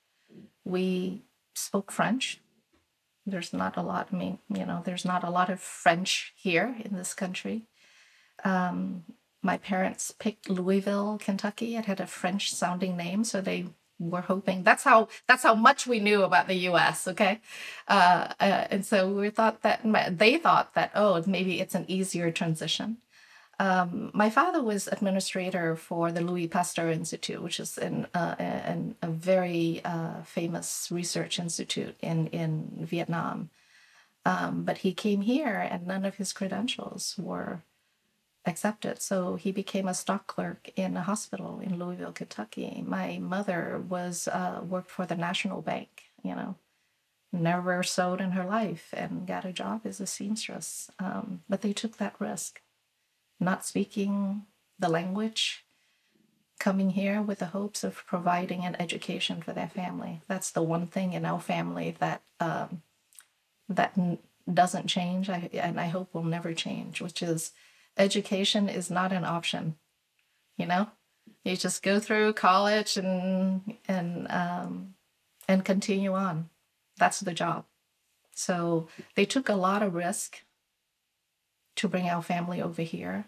we 0.68 1.22
spoke 1.54 1.90
French. 1.90 2.40
There's 3.26 3.52
not 3.52 3.76
a 3.76 3.82
lot, 3.82 4.08
I 4.12 4.16
mean, 4.16 4.38
you 4.48 4.64
know, 4.64 4.82
there's 4.84 5.04
not 5.04 5.24
a 5.24 5.30
lot 5.30 5.50
of 5.50 5.60
French 5.60 6.32
here 6.36 6.76
in 6.84 6.94
this 6.96 7.14
country. 7.14 7.66
Um, 8.44 9.04
my 9.42 9.56
parents 9.58 10.12
picked 10.18 10.48
Louisville, 10.48 11.18
Kentucky. 11.20 11.76
It 11.76 11.86
had 11.86 12.00
a 12.00 12.06
French 12.06 12.52
sounding 12.54 12.96
name, 12.96 13.24
so 13.24 13.40
they 13.40 13.66
were 13.98 14.20
hoping 14.20 14.62
that's 14.62 14.84
how 14.84 15.08
that's 15.26 15.42
how 15.42 15.54
much 15.54 15.86
we 15.86 16.00
knew 16.00 16.22
about 16.22 16.46
the 16.46 16.54
U.S. 16.70 17.08
Okay, 17.08 17.40
uh, 17.88 18.28
uh, 18.40 18.66
and 18.70 18.84
so 18.84 19.08
we 19.08 19.30
thought 19.30 19.62
that 19.62 19.80
they 20.18 20.36
thought 20.38 20.74
that 20.74 20.92
oh 20.94 21.22
maybe 21.26 21.60
it's 21.60 21.74
an 21.74 21.84
easier 21.88 22.30
transition. 22.30 22.98
Um, 23.60 24.12
my 24.14 24.30
father 24.30 24.62
was 24.62 24.86
administrator 24.86 25.74
for 25.74 26.12
the 26.12 26.20
Louis 26.20 26.46
Pasteur 26.46 26.90
Institute, 26.90 27.42
which 27.42 27.58
is 27.58 27.76
an, 27.76 28.06
uh, 28.14 28.36
a 29.02 29.08
very 29.08 29.80
uh, 29.84 30.22
famous 30.22 30.88
research 30.92 31.40
institute 31.40 31.96
in, 32.00 32.28
in 32.28 32.86
Vietnam. 32.88 33.50
Um, 34.24 34.62
but 34.62 34.78
he 34.78 34.92
came 34.92 35.22
here 35.22 35.56
and 35.58 35.86
none 35.86 36.04
of 36.04 36.16
his 36.16 36.32
credentials 36.32 37.16
were 37.18 37.62
accepted. 38.48 39.00
So 39.02 39.36
he 39.36 39.52
became 39.52 39.86
a 39.88 39.94
stock 39.94 40.26
clerk 40.26 40.70
in 40.76 40.96
a 40.96 41.02
hospital 41.02 41.60
in 41.60 41.78
Louisville, 41.78 42.12
Kentucky. 42.12 42.82
My 42.86 43.18
mother 43.18 43.82
was 43.88 44.28
uh, 44.28 44.60
worked 44.66 44.90
for 44.90 45.06
the 45.06 45.16
National 45.16 45.62
Bank, 45.62 46.04
you 46.22 46.34
know, 46.34 46.56
never 47.32 47.82
sewed 47.82 48.20
in 48.20 48.32
her 48.32 48.44
life 48.44 48.88
and 48.92 49.26
got 49.26 49.44
a 49.44 49.52
job 49.52 49.82
as 49.84 50.00
a 50.00 50.06
seamstress. 50.06 50.90
Um, 50.98 51.42
but 51.48 51.60
they 51.60 51.72
took 51.72 51.98
that 51.98 52.16
risk 52.18 52.60
not 53.40 53.64
speaking 53.64 54.42
the 54.78 54.88
language, 54.88 55.64
coming 56.58 56.90
here 56.90 57.22
with 57.22 57.38
the 57.38 57.46
hopes 57.46 57.84
of 57.84 58.04
providing 58.06 58.64
an 58.64 58.76
education 58.80 59.40
for 59.40 59.52
their 59.52 59.68
family. 59.68 60.20
That's 60.26 60.50
the 60.50 60.62
one 60.62 60.86
thing 60.86 61.12
in 61.12 61.24
our 61.24 61.40
family 61.40 61.94
that 62.00 62.22
um, 62.40 62.82
that 63.68 63.96
doesn't 64.52 64.86
change, 64.86 65.28
I, 65.28 65.50
and 65.52 65.78
I 65.78 65.86
hope 65.86 66.14
will 66.14 66.24
never 66.24 66.54
change, 66.54 67.00
which 67.00 67.22
is 67.22 67.52
education 67.98 68.68
is 68.68 68.90
not 68.90 69.12
an 69.12 69.24
option. 69.24 69.76
You 70.56 70.66
know, 70.66 70.88
you 71.44 71.56
just 71.56 71.82
go 71.82 72.00
through 72.00 72.32
college 72.34 72.96
and 72.96 73.76
and 73.86 74.26
um, 74.30 74.94
and 75.46 75.64
continue 75.64 76.14
on. 76.14 76.48
That's 76.96 77.20
the 77.20 77.34
job. 77.34 77.64
So 78.34 78.88
they 79.14 79.24
took 79.24 79.48
a 79.48 79.54
lot 79.54 79.82
of 79.82 79.94
risk 79.94 80.44
to 81.76 81.88
bring 81.88 82.08
our 82.08 82.22
family 82.22 82.60
over 82.60 82.82
here 82.82 83.26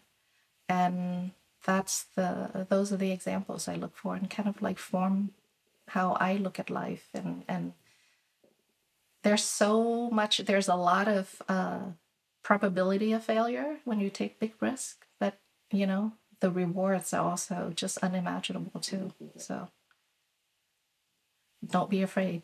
and 0.68 1.30
that's 1.64 2.06
the 2.16 2.66
those 2.68 2.92
are 2.92 2.96
the 2.96 3.12
examples 3.12 3.68
i 3.68 3.74
look 3.74 3.96
for 3.96 4.14
and 4.14 4.28
kind 4.28 4.48
of 4.48 4.60
like 4.60 4.78
form 4.78 5.30
how 5.88 6.14
i 6.14 6.34
look 6.34 6.58
at 6.58 6.68
life 6.68 7.08
and 7.14 7.44
and 7.48 7.72
there's 9.22 9.44
so 9.44 10.10
much 10.10 10.38
there's 10.38 10.68
a 10.68 10.74
lot 10.74 11.06
of 11.06 11.42
uh, 11.48 11.80
probability 12.42 13.12
of 13.12 13.24
failure 13.24 13.78
when 13.84 14.00
you 14.00 14.10
take 14.10 14.40
big 14.40 14.54
risk 14.60 15.06
but 15.18 15.38
you 15.70 15.86
know 15.86 16.12
the 16.40 16.50
rewards 16.50 17.12
are 17.12 17.28
also 17.30 17.72
just 17.74 17.98
unimaginable 17.98 18.80
too 18.80 19.12
so. 19.36 19.68
Don't 21.66 21.90
be 21.90 22.00
afraid. 22.00 22.42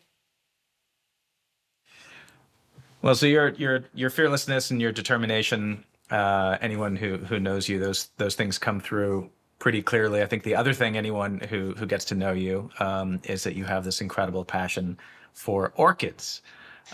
Well 3.00 3.15
so 3.15 3.26
your 3.26 3.50
your 3.55 3.85
your 3.95 4.11
fearlessness 4.11 4.71
and 4.71 4.81
your 4.81 4.93
determination 4.93 5.85
uh, 6.11 6.57
anyone 6.61 6.97
who 6.97 7.19
who 7.19 7.41
knows 7.41 7.69
you, 7.69 7.79
those 7.79 8.09
those 8.17 8.35
things 8.35 8.59
come 8.59 8.81
through 8.81 9.31
pretty 9.59 9.83
clearly. 9.83 10.23
I 10.23 10.26
think 10.26 10.43
the 10.43 10.55
other 10.55 10.73
thing, 10.73 10.97
anyone 10.97 11.41
who 11.50 11.75
who 11.75 11.87
gets 11.87 12.05
to 12.07 12.15
know 12.15 12.33
you, 12.33 12.71
um, 12.79 13.21
is 13.25 13.45
that 13.45 13.57
you 13.57 13.65
have 13.65 13.85
this 13.85 14.00
incredible 14.00 14.45
passion 14.45 14.99
for 15.33 15.73
orchids, 15.76 16.43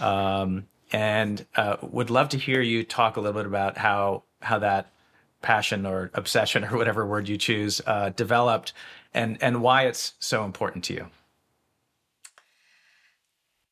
um, 0.01 0.67
and 0.93 1.45
uh, 1.57 1.77
would 1.83 2.11
love 2.11 2.29
to 2.31 2.39
hear 2.39 2.61
you 2.61 2.85
talk 2.85 3.17
a 3.17 3.21
little 3.21 3.41
bit 3.41 3.47
about 3.47 3.79
how 3.79 4.23
how 4.41 4.59
that 4.59 4.93
passion 5.41 5.87
or 5.87 6.11
obsession 6.15 6.65
or 6.71 6.77
whatever 6.77 7.07
word 7.07 7.29
you 7.29 7.37
choose 7.37 7.81
uh, 7.87 8.11
developed, 8.11 8.73
and 9.15 9.39
and 9.43 9.63
why 9.63 9.87
it's 9.87 10.15
so 10.21 10.45
important 10.45 10.85
to 10.85 10.95
you. 10.95 11.07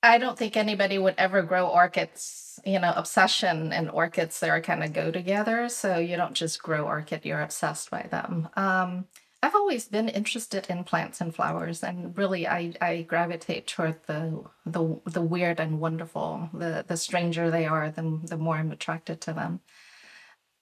I 0.03 0.17
don't 0.17 0.39
think 0.39 0.57
anybody 0.57 0.97
would 0.99 1.15
ever 1.19 1.43
grow 1.43 1.69
orchids. 1.69 2.59
You 2.65 2.79
know, 2.79 2.93
obsession 2.97 3.73
and 3.73 3.91
orchids, 3.91 4.41
they 4.41 4.51
are 4.51 4.61
kind 4.61 4.83
of 4.83 4.93
go 4.93 5.11
together. 5.11 5.69
So 5.69 5.99
you 5.99 6.17
don't 6.17 6.35
just 6.35 6.63
grow 6.63 6.85
orchid, 6.85 7.25
you're 7.25 7.43
obsessed 7.43 7.91
by 7.91 8.03
them. 8.11 8.49
Um, 8.57 9.07
I've 9.43 9.55
always 9.55 9.89
been 9.89 10.09
interested 10.09 10.67
in 10.69 10.85
plants 10.85 11.21
and 11.21 11.35
flowers, 11.35 11.83
and 11.83 12.17
really, 12.17 12.47
I, 12.47 12.75
I 12.81 13.03
gravitate 13.03 13.67
toward 13.67 14.03
the, 14.07 14.45
the 14.67 15.01
the 15.07 15.23
weird 15.23 15.59
and 15.61 15.81
wonderful. 15.81 16.51
The 16.53 16.85
the 16.87 16.97
stranger 16.97 17.51
they 17.51 17.67
are, 17.67 17.91
the 17.91 18.21
the 18.23 18.37
more 18.37 18.57
I'm 18.57 18.71
attracted 18.73 19.21
to 19.23 19.33
them. 19.33 19.61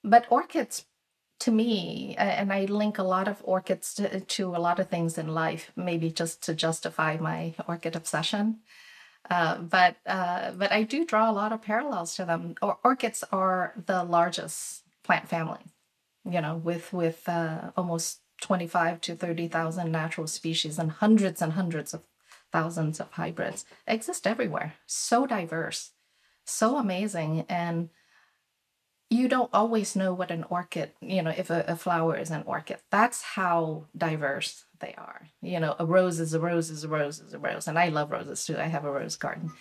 But 0.03 0.25
orchids, 0.29 0.85
to 1.41 1.51
me, 1.51 2.15
and 2.17 2.53
I 2.53 2.65
link 2.65 2.97
a 2.97 3.03
lot 3.03 3.27
of 3.27 3.41
orchids 3.43 3.93
to, 3.95 4.21
to 4.21 4.55
a 4.55 4.59
lot 4.59 4.79
of 4.79 4.89
things 4.89 5.17
in 5.17 5.27
life, 5.27 5.71
maybe 5.75 6.09
just 6.11 6.41
to 6.43 6.53
justify 6.55 7.17
my 7.17 7.55
orchid 7.67 7.95
obsession. 7.95 8.59
Uh, 9.29 9.57
but 9.59 9.97
uh, 10.05 10.51
but 10.51 10.71
I 10.71 10.83
do 10.83 11.05
draw 11.05 11.29
a 11.29 11.33
lot 11.33 11.51
of 11.51 11.61
parallels 11.61 12.15
to 12.15 12.25
them. 12.25 12.55
Or- 12.61 12.79
orchids 12.83 13.23
are 13.31 13.73
the 13.85 14.03
largest 14.05 14.83
plant 15.03 15.27
family, 15.27 15.59
you 16.23 16.41
know, 16.41 16.55
with 16.55 16.93
with 16.93 17.27
uh, 17.27 17.71
almost 17.75 18.21
twenty 18.41 18.67
five 18.67 19.01
to 19.01 19.15
thirty 19.15 19.47
thousand 19.47 19.91
natural 19.91 20.27
species 20.27 20.79
and 20.79 20.91
hundreds 20.91 21.41
and 21.41 21.53
hundreds 21.53 21.93
of 21.93 22.01
thousands 22.51 22.99
of 22.99 23.11
hybrids 23.11 23.65
exist 23.87 24.25
everywhere. 24.25 24.73
So 24.85 25.25
diverse, 25.27 25.91
so 26.45 26.77
amazing, 26.77 27.45
and 27.47 27.89
you 29.09 29.27
don't 29.27 29.49
always 29.53 29.95
know 29.95 30.13
what 30.13 30.29
an 30.29 30.45
orchid, 30.49 30.91
you 31.01 31.23
know, 31.23 31.33
if 31.35 31.49
a, 31.49 31.65
a 31.67 31.75
flower 31.75 32.15
is 32.15 32.29
an 32.29 32.43
orchid. 32.45 32.77
That's 32.91 33.21
how 33.23 33.85
diverse 33.97 34.65
they 34.79 34.93
are. 34.97 35.29
You 35.41 35.59
know, 35.59 35.75
a 35.79 35.85
rose 35.85 36.19
is 36.19 36.33
a 36.33 36.39
rose 36.39 36.69
is 36.69 36.83
a 36.83 36.87
rose 36.87 37.19
is 37.19 37.33
a 37.33 37.39
rose. 37.39 37.67
And 37.67 37.79
I 37.79 37.89
love 37.89 38.11
roses 38.11 38.45
too. 38.45 38.57
I 38.57 38.65
have 38.65 38.85
a 38.85 38.91
rose 38.91 39.15
garden. 39.15 39.51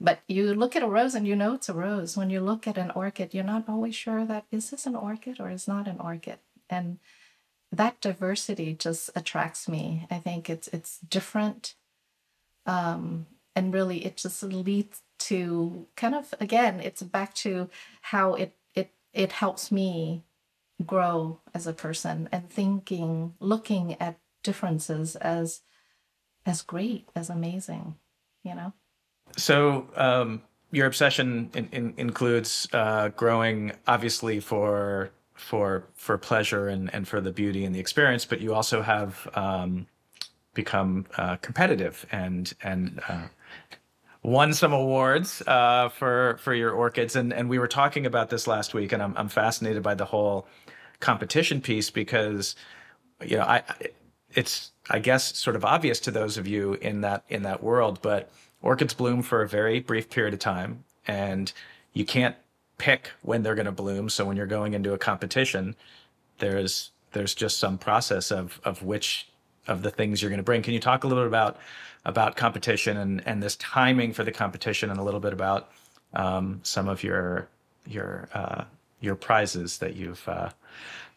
But 0.00 0.20
you 0.26 0.54
look 0.54 0.74
at 0.74 0.82
a 0.82 0.88
rose 0.88 1.14
and 1.14 1.26
you 1.26 1.36
know 1.36 1.54
it's 1.54 1.68
a 1.68 1.74
rose. 1.74 2.16
When 2.16 2.30
you 2.30 2.40
look 2.40 2.66
at 2.66 2.78
an 2.78 2.90
orchid, 2.92 3.34
you're 3.34 3.44
not 3.44 3.68
always 3.68 3.94
sure 3.94 4.24
that 4.24 4.46
is 4.50 4.70
this 4.70 4.86
an 4.86 4.96
orchid 4.96 5.38
or 5.38 5.50
is 5.50 5.68
not 5.68 5.86
an 5.86 6.00
orchid. 6.00 6.38
And 6.70 6.98
that 7.76 8.00
diversity 8.00 8.74
just 8.74 9.10
attracts 9.14 9.68
me. 9.68 10.06
I 10.10 10.18
think 10.18 10.48
it's 10.48 10.68
it's 10.68 10.98
different. 10.98 11.74
Um, 12.66 13.26
and 13.56 13.72
really 13.72 14.04
it 14.04 14.16
just 14.16 14.42
leads 14.42 15.02
to 15.20 15.86
kind 15.96 16.14
of 16.14 16.34
again, 16.40 16.80
it's 16.80 17.02
back 17.02 17.34
to 17.34 17.68
how 18.02 18.34
it 18.34 18.56
it 18.74 18.90
it 19.12 19.32
helps 19.32 19.70
me 19.70 20.24
grow 20.84 21.40
as 21.54 21.66
a 21.66 21.72
person 21.72 22.28
and 22.32 22.50
thinking, 22.50 23.34
looking 23.40 23.96
at 24.00 24.18
differences 24.42 25.16
as 25.16 25.60
as 26.46 26.62
great, 26.62 27.08
as 27.16 27.30
amazing, 27.30 27.96
you 28.42 28.54
know. 28.54 28.72
So 29.36 29.88
um, 29.96 30.42
your 30.70 30.86
obsession 30.86 31.50
in, 31.54 31.68
in, 31.72 31.94
includes 31.96 32.68
uh, 32.72 33.08
growing, 33.08 33.72
obviously 33.86 34.40
for 34.40 35.10
for 35.34 35.84
for 35.94 36.16
pleasure 36.16 36.68
and, 36.68 36.92
and 36.94 37.06
for 37.06 37.20
the 37.20 37.32
beauty 37.32 37.64
and 37.64 37.74
the 37.74 37.80
experience, 37.80 38.24
but 38.24 38.40
you 38.40 38.54
also 38.54 38.82
have 38.82 39.28
um, 39.34 39.86
become 40.54 41.06
uh, 41.16 41.36
competitive 41.36 42.06
and 42.10 42.54
and 42.62 43.00
uh, 43.08 43.26
won 44.22 44.54
some 44.54 44.72
awards 44.72 45.42
uh, 45.46 45.88
for 45.88 46.38
for 46.40 46.54
your 46.54 46.70
orchids. 46.70 47.16
And 47.16 47.32
and 47.32 47.48
we 47.48 47.58
were 47.58 47.68
talking 47.68 48.06
about 48.06 48.30
this 48.30 48.46
last 48.46 48.74
week, 48.74 48.92
and 48.92 49.02
I'm 49.02 49.14
I'm 49.16 49.28
fascinated 49.28 49.82
by 49.82 49.94
the 49.94 50.06
whole 50.06 50.46
competition 51.00 51.60
piece 51.60 51.90
because 51.90 52.54
you 53.24 53.36
know 53.36 53.44
I 53.44 53.62
it's 54.32 54.72
I 54.90 55.00
guess 55.00 55.36
sort 55.36 55.56
of 55.56 55.64
obvious 55.64 56.00
to 56.00 56.10
those 56.10 56.38
of 56.38 56.46
you 56.46 56.74
in 56.74 57.00
that 57.02 57.24
in 57.28 57.42
that 57.42 57.62
world, 57.62 58.00
but 58.02 58.30
orchids 58.62 58.94
bloom 58.94 59.22
for 59.22 59.42
a 59.42 59.48
very 59.48 59.80
brief 59.80 60.08
period 60.10 60.34
of 60.34 60.40
time, 60.40 60.84
and 61.06 61.52
you 61.92 62.04
can't 62.04 62.36
pick 62.78 63.10
when 63.22 63.42
they're 63.42 63.54
going 63.54 63.66
to 63.66 63.72
bloom. 63.72 64.08
So 64.08 64.24
when 64.24 64.36
you're 64.36 64.46
going 64.46 64.74
into 64.74 64.92
a 64.92 64.98
competition, 64.98 65.76
there's 66.38 66.90
there's 67.12 67.34
just 67.34 67.58
some 67.58 67.78
process 67.78 68.30
of 68.30 68.60
of 68.64 68.82
which 68.82 69.28
of 69.66 69.82
the 69.82 69.90
things 69.90 70.20
you're 70.20 70.30
going 70.30 70.38
to 70.38 70.44
bring. 70.44 70.62
Can 70.62 70.74
you 70.74 70.80
talk 70.80 71.04
a 71.04 71.06
little 71.06 71.24
bit 71.24 71.28
about 71.28 71.58
about 72.04 72.36
competition 72.36 72.96
and 72.96 73.26
and 73.26 73.42
this 73.42 73.56
timing 73.56 74.12
for 74.12 74.24
the 74.24 74.32
competition, 74.32 74.90
and 74.90 74.98
a 74.98 75.02
little 75.02 75.20
bit 75.20 75.32
about 75.32 75.70
um, 76.12 76.60
some 76.62 76.88
of 76.88 77.02
your 77.02 77.48
your 77.86 78.28
uh, 78.34 78.64
your 79.00 79.14
prizes 79.14 79.78
that 79.78 79.94
you've 79.96 80.26
uh, 80.28 80.50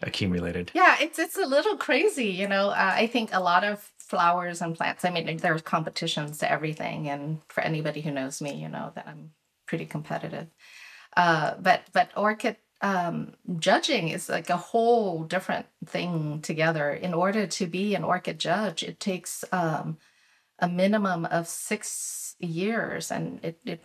accumulated? 0.01 0.71
Yeah, 0.73 0.95
it's 0.99 1.19
it's 1.19 1.37
a 1.37 1.45
little 1.45 1.77
crazy, 1.77 2.27
you 2.27 2.47
know. 2.47 2.69
Uh, 2.69 2.93
I 2.95 3.07
think 3.07 3.31
a 3.33 3.41
lot 3.41 3.63
of 3.63 3.91
flowers 3.97 4.61
and 4.61 4.75
plants. 4.75 5.03
I 5.03 5.09
mean, 5.09 5.37
there's 5.37 5.61
competitions 5.61 6.37
to 6.39 6.49
everything, 6.49 7.09
and 7.09 7.41
for 7.49 7.61
anybody 7.61 8.01
who 8.01 8.11
knows 8.11 8.41
me, 8.41 8.53
you 8.53 8.69
know 8.69 8.91
that 8.95 9.07
I'm 9.07 9.31
pretty 9.65 9.85
competitive. 9.85 10.47
Uh, 11.17 11.55
but 11.59 11.81
but 11.93 12.11
orchid 12.15 12.57
um, 12.81 13.33
judging 13.57 14.09
is 14.09 14.29
like 14.29 14.51
a 14.51 14.57
whole 14.57 15.23
different 15.23 15.65
thing 15.83 16.41
together. 16.43 16.91
In 16.91 17.15
order 17.15 17.47
to 17.47 17.65
be 17.65 17.95
an 17.95 18.03
orchid 18.03 18.37
judge, 18.37 18.83
it 18.83 18.99
takes 18.99 19.43
um, 19.51 19.97
a 20.59 20.69
minimum 20.69 21.25
of 21.25 21.47
six 21.47 22.35
years, 22.39 23.09
and 23.09 23.43
it, 23.43 23.59
it 23.65 23.83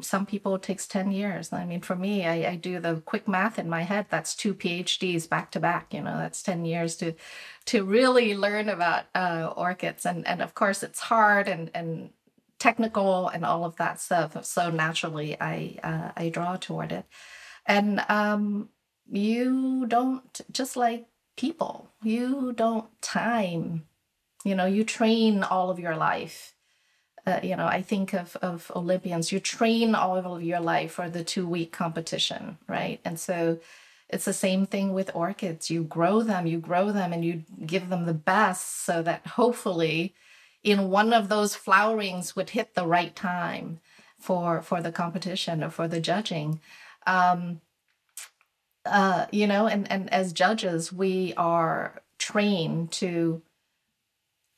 some 0.00 0.26
people 0.26 0.56
it 0.56 0.62
takes 0.62 0.88
10 0.88 1.12
years 1.12 1.52
i 1.52 1.64
mean 1.64 1.80
for 1.80 1.94
me 1.94 2.26
I, 2.26 2.50
I, 2.50 2.56
do 2.56 2.80
the 2.80 3.00
quick 3.04 3.28
math 3.28 3.60
in 3.60 3.68
my 3.68 3.82
head 3.82 4.06
that's 4.10 4.34
two 4.34 4.52
phds 4.52 5.28
back 5.28 5.52
to 5.52 5.60
back 5.60 5.94
you 5.94 6.00
know 6.00 6.18
that's 6.18 6.42
10 6.42 6.64
years 6.64 6.96
to 6.96 7.14
to 7.66 7.84
really 7.84 8.36
learn 8.36 8.68
about 8.68 9.04
uh, 9.14 9.52
orchids 9.56 10.04
and 10.04 10.26
and 10.26 10.42
of 10.42 10.52
course 10.52 10.82
it's 10.82 10.98
hard 10.98 11.46
and 11.46 11.70
and 11.74 12.10
technical 12.64 13.28
and 13.28 13.44
all 13.44 13.62
of 13.64 13.76
that 13.76 14.00
stuff 14.00 14.42
so 14.44 14.70
naturally 14.70 15.30
i 15.40 15.56
uh, 15.90 16.10
i 16.16 16.28
draw 16.30 16.56
toward 16.56 16.90
it 16.92 17.04
and 17.66 18.02
um 18.08 18.70
you 19.10 19.84
don't 19.86 20.40
just 20.50 20.74
like 20.76 21.06
people 21.36 21.90
you 22.02 22.54
don't 22.56 22.88
time 23.02 23.84
you 24.44 24.54
know 24.54 24.64
you 24.76 24.82
train 24.82 25.42
all 25.42 25.68
of 25.70 25.78
your 25.78 25.96
life 25.96 26.54
uh, 27.26 27.40
you 27.42 27.56
know, 27.56 27.66
I 27.66 27.80
think 27.80 28.12
of, 28.12 28.36
of 28.42 28.70
Olympians, 28.76 29.32
you 29.32 29.40
train 29.40 29.94
all 29.94 30.16
of 30.16 30.42
your 30.42 30.60
life 30.60 30.92
for 30.92 31.08
the 31.08 31.24
two 31.24 31.46
week 31.48 31.72
competition, 31.72 32.58
right? 32.68 33.00
And 33.04 33.18
so 33.18 33.58
it's 34.10 34.26
the 34.26 34.34
same 34.34 34.66
thing 34.66 34.92
with 34.92 35.10
orchids. 35.14 35.70
You 35.70 35.84
grow 35.84 36.22
them, 36.22 36.46
you 36.46 36.58
grow 36.58 36.92
them, 36.92 37.14
and 37.14 37.24
you 37.24 37.44
give 37.64 37.88
them 37.88 38.04
the 38.04 38.14
best 38.14 38.84
so 38.84 39.02
that 39.02 39.26
hopefully 39.26 40.14
in 40.64 40.90
one 40.90 41.12
of 41.12 41.28
those 41.28 41.54
flowerings 41.54 42.34
would 42.34 42.50
hit 42.50 42.74
the 42.74 42.86
right 42.86 43.14
time 43.14 43.80
for 44.18 44.62
for 44.62 44.80
the 44.80 44.90
competition 44.90 45.62
or 45.62 45.70
for 45.70 45.86
the 45.86 46.00
judging. 46.00 46.60
Um, 47.06 47.60
uh, 48.86 49.26
you 49.30 49.46
know, 49.46 49.66
and, 49.66 49.90
and 49.90 50.12
as 50.12 50.32
judges, 50.32 50.92
we 50.92 51.32
are 51.36 52.02
trained 52.18 52.92
to 52.92 53.42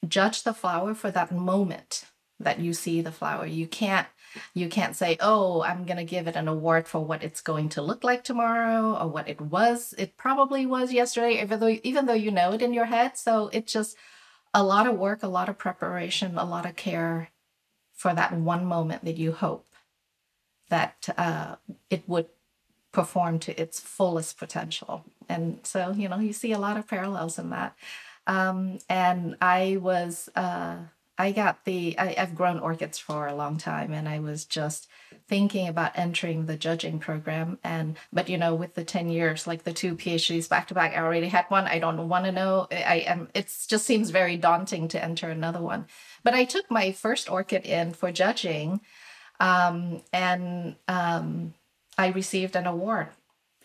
judge 0.07 0.43
the 0.43 0.55
flower 0.55 0.95
for 0.95 1.11
that 1.11 1.33
moment 1.33 2.05
that 2.39 2.61
you 2.61 2.73
see 2.73 3.01
the 3.01 3.13
flower. 3.13 3.47
You 3.47 3.67
can't 3.67 4.07
you 4.55 4.69
can't 4.69 4.95
say, 4.95 5.17
"Oh, 5.21 5.63
I'm 5.63 5.85
going 5.85 5.97
to 5.97 6.05
give 6.05 6.29
it 6.29 6.37
an 6.37 6.49
award 6.49 6.87
for 6.87 7.05
what 7.05 7.25
it's 7.25 7.41
going 7.41 7.71
to 7.71 7.83
look 7.83 8.05
like 8.05 8.23
tomorrow 8.23 8.97
or 8.97 9.09
what 9.09 9.29
it 9.29 9.41
was. 9.41 9.95
It 9.99 10.17
probably 10.17 10.67
was 10.67 10.93
yesterday, 10.93 11.43
even 11.43 11.59
though 11.59 11.77
even 11.83 12.07
though 12.07 12.13
you 12.13 12.31
know 12.31 12.53
it 12.53 12.63
in 12.63 12.73
your 12.73 12.85
head." 12.85 13.17
So 13.17 13.49
it 13.53 13.67
just 13.67 13.97
a 14.55 14.63
lot 14.63 14.87
of 14.87 14.97
work, 14.97 15.23
a 15.23 15.29
lot 15.29 15.49
of 15.49 15.59
preparation, 15.59 16.39
a 16.39 16.45
lot 16.45 16.67
of 16.67 16.77
care 16.77 17.31
for 17.95 18.15
that 18.15 18.33
one 18.33 18.65
moment 18.65 19.05
that 19.05 19.17
you 19.17 19.33
hope 19.33 19.67
that 20.69 21.09
uh, 21.17 21.57
it 21.91 22.03
would 22.07 22.27
perform 22.93 23.39
to 23.39 23.61
its 23.61 23.81
fullest 23.81 24.39
potential. 24.39 25.05
And 25.29 25.61
so, 25.63 25.93
you 25.93 26.09
know, 26.09 26.19
you 26.19 26.33
see 26.33 26.53
a 26.53 26.59
lot 26.59 26.77
of 26.77 26.89
parallels 26.89 27.39
in 27.39 27.51
that. 27.51 27.77
Um, 28.27 28.79
and 28.89 29.37
I 29.41 29.79
was 29.81 30.29
uh, 30.35 30.79
I 31.19 31.33
got 31.33 31.65
the, 31.65 31.99
I, 31.99 32.13
have 32.19 32.35
grown 32.35 32.59
orchids 32.59 32.99
for 32.99 33.27
a 33.27 33.35
long 33.35 33.57
time 33.57 33.93
and 33.93 34.09
I 34.09 34.19
was 34.19 34.45
just 34.45 34.89
thinking 35.29 35.69
about 35.69 35.99
entering 35.99 36.47
the 36.47 36.57
judging 36.57 36.99
program. 36.99 37.59
And, 37.65 37.97
but 38.13 38.29
you 38.29 38.39
know, 38.39 38.55
with 38.55 38.75
the 38.75 38.85
10 38.85 39.09
years, 39.09 39.47
like 39.47 39.65
the 39.65 39.73
two 39.73 39.97
PhDs 39.97 40.49
back 40.49 40.69
to 40.69 40.75
back, 40.75 40.93
I 40.93 41.03
already 41.03 41.29
had 41.29 41.47
one. 41.49 41.67
I 41.67 41.79
don't 41.79 42.09
want 42.09 42.25
to 42.27 42.33
know. 42.33 42.69
I 42.71 43.05
am, 43.07 43.29
it 43.35 43.53
just 43.69 43.87
seems 43.87 44.11
very 44.11 44.37
daunting 44.37 44.89
to 44.89 45.03
enter 45.03 45.29
another 45.29 45.61
one. 45.61 45.87
But 46.23 46.35
I 46.35 46.45
took 46.45 46.71
my 46.71 46.93
first 46.93 47.31
orchid 47.31 47.65
in 47.65 47.93
for 47.93 48.13
judging 48.13 48.81
um, 49.41 50.03
and 50.13 50.77
um, 50.89 51.55
I 51.99 52.09
received 52.09 52.57
an 52.57 52.67
award 52.67 53.09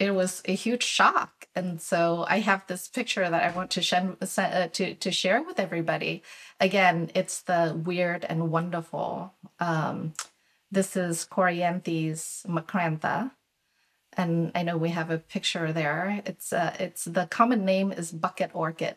it 0.01 0.15
was 0.15 0.41
a 0.45 0.55
huge 0.55 0.83
shock. 0.83 1.47
And 1.55 1.79
so 1.79 2.25
I 2.27 2.39
have 2.39 2.65
this 2.65 2.87
picture 2.87 3.29
that 3.29 3.43
I 3.43 3.55
want 3.55 3.69
to, 3.71 3.83
sh- 3.83 3.93
uh, 3.93 4.67
to, 4.73 4.95
to 4.95 5.11
share 5.11 5.43
with 5.43 5.59
everybody. 5.59 6.23
Again, 6.59 7.11
it's 7.13 7.41
the 7.41 7.79
weird 7.85 8.25
and 8.25 8.49
wonderful. 8.49 9.35
Um, 9.59 10.13
this 10.71 10.95
is 10.95 11.27
Coryanthes 11.29 12.45
macrantha. 12.47 13.31
And 14.17 14.51
I 14.55 14.63
know 14.63 14.77
we 14.77 14.89
have 14.89 15.09
a 15.09 15.17
picture 15.17 15.71
there. 15.71 16.21
It's 16.25 16.51
uh, 16.51 16.75
it's 16.79 17.05
the 17.05 17.27
common 17.27 17.63
name 17.63 17.91
is 17.91 18.11
bucket 18.11 18.51
orchid. 18.53 18.95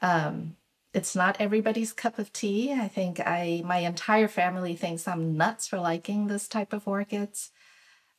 Um, 0.00 0.56
it's 0.94 1.14
not 1.16 1.36
everybody's 1.40 1.92
cup 1.92 2.18
of 2.18 2.32
tea. 2.32 2.72
I 2.72 2.88
think 2.88 3.20
I 3.20 3.62
my 3.64 3.78
entire 3.78 4.28
family 4.28 4.76
thinks 4.76 5.06
I'm 5.06 5.36
nuts 5.36 5.66
for 5.66 5.78
liking 5.78 6.26
this 6.26 6.48
type 6.48 6.72
of 6.72 6.88
orchids. 6.88 7.50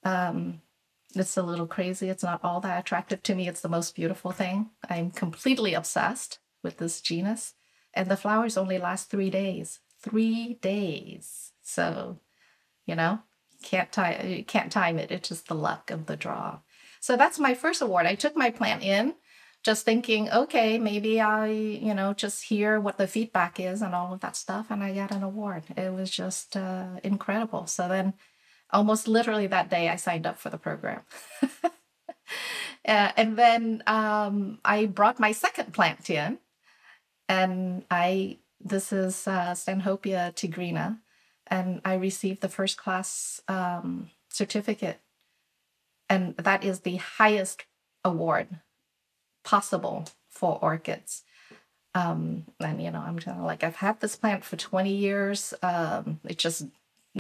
Um, 0.04 0.62
it's 1.16 1.38
a 1.38 1.44
little 1.44 1.68
crazy. 1.68 2.10
It's 2.10 2.24
not 2.24 2.42
all 2.44 2.60
that 2.62 2.80
attractive 2.80 3.24
to 3.24 3.36
me. 3.36 3.48
It's 3.48 3.62
the 3.62 3.70
most 3.70 3.96
beautiful 3.96 4.32
thing. 4.32 4.70
I'm 4.90 5.12
completely 5.12 5.74
obsessed 5.74 6.40
with 6.62 6.78
this 6.78 7.02
genus. 7.02 7.54
And 7.94 8.10
the 8.10 8.18
flowers 8.18 8.58
only 8.58 8.78
last 8.78 9.10
three 9.10 9.30
days. 9.30 9.80
Three 10.02 10.56
days. 10.56 11.54
So, 11.64 12.20
you 12.86 12.96
know, 12.96 13.20
can't 13.64 13.92
time 13.92 14.28
you 14.28 14.44
can't 14.44 14.72
time 14.72 15.00
it. 15.00 15.12
It's 15.12 15.30
just 15.30 15.48
the 15.48 15.56
luck 15.56 15.92
of 15.92 16.06
the 16.06 16.16
draw. 16.16 16.60
So 17.00 17.16
that's 17.16 17.40
my 17.40 17.54
first 17.54 17.82
award. 17.82 18.06
I 18.06 18.16
took 18.16 18.36
my 18.36 18.50
plant 18.50 18.84
in 18.84 19.16
just 19.64 19.84
thinking, 19.84 20.30
okay, 20.30 20.78
maybe 20.78 21.20
I, 21.20 21.48
you 21.48 21.96
know, 21.96 22.14
just 22.14 22.44
hear 22.44 22.80
what 22.80 22.98
the 22.98 23.08
feedback 23.08 23.60
is 23.60 23.82
and 23.82 23.96
all 23.96 24.14
of 24.14 24.20
that 24.20 24.36
stuff. 24.36 24.68
And 24.70 24.84
I 24.84 24.94
got 24.94 25.12
an 25.12 25.24
award. 25.24 25.64
It 25.76 25.92
was 25.92 26.12
just 26.12 26.56
uh, 26.56 27.00
incredible. 27.04 27.66
So 27.66 27.88
then 27.88 28.14
almost 28.72 29.08
literally 29.08 29.48
that 29.48 29.72
day 29.72 29.90
I 29.90 29.96
signed 29.96 30.28
up 30.28 30.38
for 30.38 30.52
the 30.52 30.60
program. 30.60 31.02
uh, 31.64 31.70
and 32.86 33.38
then 33.38 33.82
um, 33.88 34.60
I 34.64 34.86
brought 34.86 35.20
my 35.20 35.32
second 35.32 35.74
plant 35.74 36.10
in, 36.12 36.38
and 37.28 37.86
I 37.90 38.38
this 38.60 38.94
is 38.94 39.28
uh, 39.28 39.52
Stanhopea 39.52 40.34
tigrina, 40.34 41.00
and 41.48 41.82
I 41.86 41.96
received 41.96 42.42
the 42.42 42.50
first 42.50 42.78
class 42.78 43.42
um, 43.48 44.10
certificate, 44.30 45.00
and 46.10 46.36
that 46.38 46.64
is 46.64 46.82
the 46.82 46.98
highest 46.98 47.66
award 48.04 48.60
possible 49.44 50.06
for 50.30 50.60
orchids. 50.62 51.24
Um, 51.94 52.46
and 52.60 52.82
you 52.82 52.92
know, 52.92 53.00
I'm 53.00 53.18
like 53.44 53.64
I've 53.64 53.78
had 53.78 54.02
this 54.02 54.16
plant 54.16 54.44
for 54.44 54.58
20 54.58 54.94
years. 54.94 55.54
Um, 55.64 56.20
it 56.26 56.38
just 56.38 56.66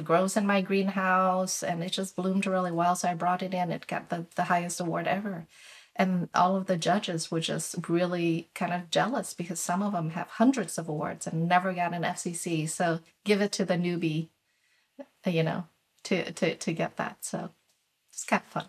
grows 0.03 0.35
in 0.35 0.45
my 0.45 0.61
greenhouse 0.61 1.63
and 1.63 1.81
it 1.81 1.91
just 1.91 2.15
bloomed 2.15 2.45
really 2.45 2.71
well. 2.71 2.95
So 2.95 3.07
I 3.07 3.13
brought 3.13 3.41
it 3.41 3.53
in. 3.53 3.71
It 3.71 3.87
got 3.87 4.09
the, 4.09 4.25
the 4.35 4.43
highest 4.43 4.81
award 4.81 5.07
ever. 5.07 5.47
And 5.95 6.29
all 6.35 6.57
of 6.57 6.65
the 6.65 6.77
judges 6.77 7.31
were 7.31 7.39
just 7.39 7.75
really 7.87 8.49
kind 8.53 8.73
of 8.73 8.89
jealous 8.89 9.33
because 9.33 9.59
some 9.59 9.81
of 9.81 9.93
them 9.93 10.09
have 10.11 10.27
hundreds 10.27 10.77
of 10.77 10.89
awards 10.89 11.25
and 11.25 11.47
never 11.47 11.73
got 11.73 11.93
an 11.93 12.03
FCC. 12.03 12.67
So 12.67 12.99
give 13.23 13.41
it 13.41 13.53
to 13.53 13.65
the 13.65 13.75
newbie, 13.75 14.29
uh, 14.99 15.29
you 15.29 15.43
know, 15.43 15.67
to, 16.03 16.31
to, 16.33 16.55
to 16.55 16.73
get 16.73 16.97
that. 16.97 17.19
So 17.21 17.51
it's 18.11 18.25
kind 18.25 18.43
of 18.45 18.51
fun. 18.51 18.65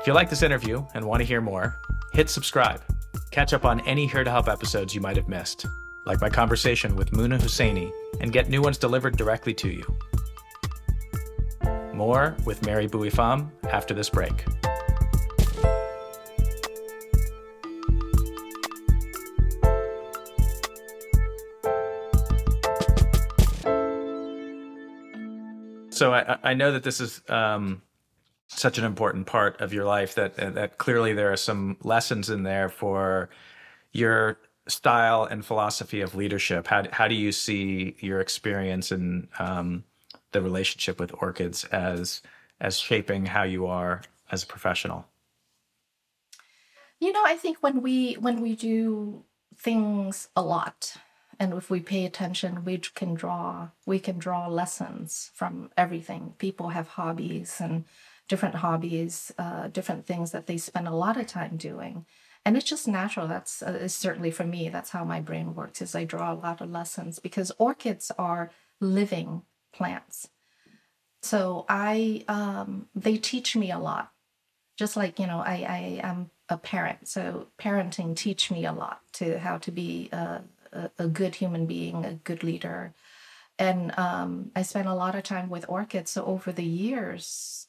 If 0.00 0.06
you 0.06 0.12
like 0.12 0.30
this 0.30 0.42
interview 0.42 0.84
and 0.94 1.04
want 1.04 1.20
to 1.20 1.26
hear 1.26 1.40
more, 1.40 1.80
hit 2.12 2.30
subscribe. 2.30 2.82
Catch 3.30 3.52
up 3.52 3.64
on 3.64 3.80
any 3.80 4.06
Here 4.06 4.24
to 4.24 4.30
Help 4.30 4.48
episodes 4.48 4.94
you 4.94 5.00
might 5.00 5.16
have 5.16 5.28
missed, 5.28 5.66
like 6.06 6.20
my 6.20 6.30
conversation 6.30 6.96
with 6.96 7.10
Muna 7.10 7.38
Husseini, 7.38 7.92
and 8.20 8.32
get 8.32 8.48
new 8.48 8.62
ones 8.62 8.78
delivered 8.78 9.16
directly 9.16 9.54
to 9.54 9.68
you. 9.68 9.98
More 11.98 12.36
with 12.44 12.64
Mary 12.64 12.86
Bui-Pham 12.86 13.50
after 13.72 13.92
this 13.92 14.08
break. 14.08 14.44
So 25.90 26.14
I, 26.14 26.38
I 26.44 26.54
know 26.54 26.70
that 26.70 26.84
this 26.84 27.00
is 27.00 27.20
um, 27.28 27.82
such 28.46 28.78
an 28.78 28.84
important 28.84 29.26
part 29.26 29.60
of 29.60 29.72
your 29.72 29.84
life 29.84 30.14
that 30.14 30.36
that 30.36 30.78
clearly 30.78 31.12
there 31.14 31.32
are 31.32 31.36
some 31.36 31.76
lessons 31.82 32.30
in 32.30 32.44
there 32.44 32.68
for 32.68 33.28
your 33.90 34.38
style 34.68 35.24
and 35.24 35.44
philosophy 35.44 36.00
of 36.00 36.14
leadership. 36.14 36.68
How 36.68 36.84
how 36.92 37.08
do 37.08 37.16
you 37.16 37.32
see 37.32 37.96
your 37.98 38.20
experience 38.20 38.92
and 38.92 39.26
um, 39.40 39.82
the 40.32 40.42
relationship 40.42 40.98
with 41.00 41.12
orchids 41.20 41.64
as 41.64 42.22
as 42.60 42.78
shaping 42.78 43.26
how 43.26 43.44
you 43.44 43.66
are 43.66 44.02
as 44.30 44.42
a 44.42 44.46
professional? 44.46 45.06
You 47.00 47.12
know, 47.12 47.22
I 47.24 47.36
think 47.36 47.58
when 47.60 47.82
we 47.82 48.14
when 48.14 48.40
we 48.40 48.56
do 48.56 49.24
things 49.56 50.28
a 50.36 50.42
lot 50.42 50.96
and 51.40 51.52
if 51.52 51.68
we 51.68 51.80
pay 51.80 52.04
attention 52.04 52.64
we 52.64 52.78
can 52.78 53.14
draw 53.14 53.68
we 53.86 53.98
can 53.98 54.16
draw 54.18 54.46
lessons 54.46 55.32
from 55.34 55.68
everything 55.76 56.34
people 56.38 56.68
have 56.68 56.86
hobbies 56.86 57.60
and 57.60 57.84
different 58.28 58.56
hobbies, 58.56 59.32
uh, 59.38 59.68
different 59.68 60.06
things 60.06 60.30
that 60.32 60.46
they 60.46 60.58
spend 60.58 60.86
a 60.86 60.94
lot 60.94 61.16
of 61.16 61.26
time 61.26 61.56
doing. 61.56 62.04
And 62.44 62.56
it's 62.56 62.68
just 62.68 62.86
natural. 62.86 63.26
That's 63.26 63.62
uh, 63.62 63.88
certainly 63.88 64.30
for 64.30 64.44
me. 64.44 64.68
That's 64.68 64.90
how 64.90 65.04
my 65.04 65.20
brain 65.20 65.54
works. 65.54 65.82
Is 65.82 65.94
I 65.94 66.04
draw 66.04 66.32
a 66.32 66.34
lot 66.34 66.60
of 66.60 66.70
lessons 66.70 67.18
because 67.18 67.50
orchids 67.58 68.12
are 68.18 68.50
living 68.80 69.42
plants. 69.72 70.28
So 71.22 71.64
I, 71.68 72.24
um, 72.28 72.88
they 72.94 73.16
teach 73.16 73.56
me 73.56 73.70
a 73.70 73.78
lot. 73.78 74.12
Just 74.76 74.96
like 74.96 75.18
you 75.18 75.26
know, 75.26 75.40
I, 75.40 75.66
I 75.68 76.00
am 76.04 76.30
a 76.48 76.56
parent, 76.56 77.08
so 77.08 77.48
parenting 77.60 78.14
teach 78.14 78.48
me 78.50 78.64
a 78.64 78.72
lot 78.72 79.00
to 79.14 79.38
how 79.40 79.58
to 79.58 79.72
be 79.72 80.08
a, 80.12 80.42
a, 80.98 81.08
good 81.08 81.34
human 81.34 81.66
being, 81.66 82.04
a 82.04 82.14
good 82.14 82.44
leader, 82.44 82.94
and 83.58 83.92
um, 83.98 84.52
I 84.54 84.62
spent 84.62 84.86
a 84.86 84.94
lot 84.94 85.16
of 85.16 85.24
time 85.24 85.48
with 85.48 85.64
orchids. 85.68 86.12
So 86.12 86.24
over 86.24 86.52
the 86.52 86.64
years, 86.64 87.66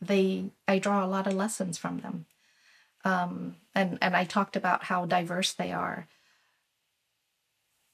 they 0.00 0.46
I 0.66 0.78
draw 0.78 1.04
a 1.04 1.08
lot 1.08 1.26
of 1.26 1.34
lessons 1.34 1.76
from 1.76 2.00
them. 2.00 2.26
Um, 3.04 3.56
and 3.74 3.98
and 4.00 4.16
I 4.16 4.24
talked 4.24 4.56
about 4.56 4.84
how 4.84 5.04
diverse 5.04 5.52
they 5.52 5.72
are. 5.72 6.08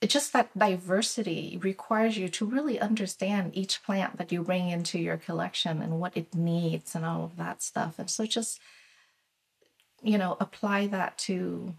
It's 0.00 0.12
just 0.12 0.32
that 0.34 0.56
diversity 0.56 1.58
requires 1.62 2.18
you 2.18 2.28
to 2.28 2.44
really 2.44 2.78
understand 2.78 3.56
each 3.56 3.82
plant 3.82 4.18
that 4.18 4.30
you 4.30 4.42
bring 4.42 4.68
into 4.68 4.98
your 4.98 5.16
collection 5.16 5.80
and 5.80 5.98
what 5.98 6.16
it 6.16 6.34
needs 6.34 6.94
and 6.94 7.04
all 7.04 7.24
of 7.24 7.36
that 7.36 7.62
stuff. 7.62 7.98
And 7.98 8.10
so 8.10 8.26
just 8.26 8.60
you 10.02 10.18
know 10.18 10.36
apply 10.38 10.86
that 10.88 11.16
to 11.18 11.74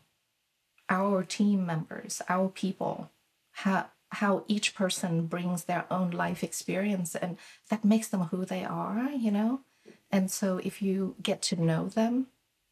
our 0.89 1.23
team 1.23 1.65
members, 1.65 2.21
our 2.27 2.49
people, 2.49 3.11
how 3.51 3.87
how 4.09 4.43
each 4.47 4.73
person 4.73 5.27
brings 5.27 5.65
their 5.65 5.85
own 5.91 6.11
life 6.11 6.43
experience 6.43 7.13
and 7.13 7.37
that 7.69 7.83
makes 7.83 8.07
them 8.07 8.23
who 8.23 8.45
they 8.45 8.63
are, 8.63 9.11
you 9.11 9.29
know. 9.31 9.61
And 10.09 10.31
so 10.31 10.59
if 10.63 10.81
you 10.81 11.15
get 11.21 11.41
to 11.43 11.61
know 11.61 11.87
them, 11.87 12.27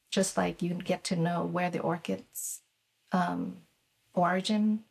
just 0.10 0.38
like 0.38 0.62
you 0.62 0.76
get 0.76 1.04
to 1.06 1.16
know 1.16 1.44
where 1.44 1.70
the 1.70 1.80
orchid's 1.80 2.62
um, 3.12 3.58
origin 4.14 4.86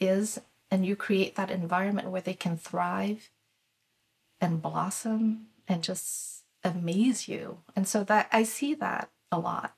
is, 0.00 0.40
and 0.70 0.86
you 0.86 0.96
create 0.96 1.36
that 1.36 1.50
environment 1.50 2.10
where 2.10 2.20
they 2.20 2.34
can 2.34 2.56
thrive 2.56 3.30
and 4.40 4.62
blossom 4.62 5.46
and 5.68 5.82
just 5.82 6.44
amaze 6.64 7.28
you. 7.28 7.58
And 7.76 7.86
so 7.86 8.04
that 8.04 8.28
I 8.32 8.42
see 8.42 8.74
that 8.74 9.10
a 9.30 9.38
lot. 9.38 9.74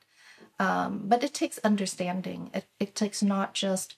Um, 0.59 1.03
but 1.05 1.23
it 1.23 1.33
takes 1.33 1.57
understanding. 1.59 2.51
It, 2.53 2.65
it 2.79 2.95
takes 2.95 3.21
not 3.21 3.53
just 3.53 3.97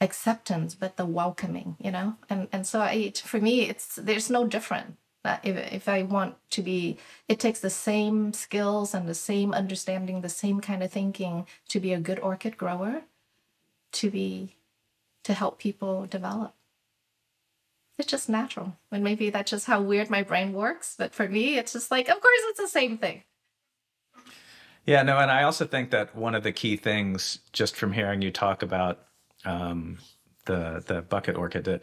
acceptance, 0.00 0.74
but 0.74 0.96
the 0.96 1.06
welcoming, 1.06 1.76
you 1.80 1.90
know? 1.90 2.16
And 2.30 2.48
and 2.52 2.66
so 2.66 2.80
I, 2.80 3.12
for 3.12 3.40
me, 3.40 3.62
it's 3.62 3.96
there's 3.96 4.30
no 4.30 4.46
different 4.46 4.96
if, 5.42 5.72
if 5.72 5.88
I 5.88 6.02
want 6.02 6.36
to 6.50 6.62
be, 6.62 6.98
it 7.28 7.40
takes 7.40 7.60
the 7.60 7.70
same 7.70 8.32
skills 8.32 8.94
and 8.94 9.08
the 9.08 9.14
same 9.14 9.52
understanding, 9.52 10.20
the 10.20 10.28
same 10.28 10.60
kind 10.60 10.82
of 10.82 10.90
thinking 10.90 11.46
to 11.68 11.80
be 11.80 11.92
a 11.92 12.00
good 12.00 12.18
orchid 12.20 12.56
grower, 12.56 13.02
to 13.92 14.10
be, 14.10 14.56
to 15.24 15.34
help 15.34 15.58
people 15.58 16.06
develop. 16.06 16.54
It's 17.98 18.10
just 18.10 18.28
natural. 18.28 18.76
And 18.92 19.02
maybe 19.02 19.30
that's 19.30 19.50
just 19.50 19.66
how 19.66 19.82
weird 19.82 20.08
my 20.08 20.22
brain 20.22 20.52
works. 20.52 20.94
But 20.96 21.14
for 21.14 21.28
me, 21.28 21.58
it's 21.58 21.72
just 21.72 21.90
like, 21.90 22.08
of 22.08 22.20
course, 22.20 22.40
it's 22.48 22.60
the 22.60 22.68
same 22.68 22.98
thing. 22.98 23.24
Yeah, 24.86 25.02
no, 25.02 25.18
and 25.18 25.30
I 25.30 25.42
also 25.42 25.66
think 25.66 25.90
that 25.90 26.16
one 26.16 26.34
of 26.34 26.42
the 26.42 26.52
key 26.52 26.76
things, 26.76 27.40
just 27.52 27.76
from 27.76 27.92
hearing 27.92 28.22
you 28.22 28.30
talk 28.30 28.62
about 28.62 29.00
um, 29.44 29.98
the 30.46 30.82
the 30.86 31.02
bucket 31.02 31.36
orchid, 31.36 31.64
that 31.64 31.82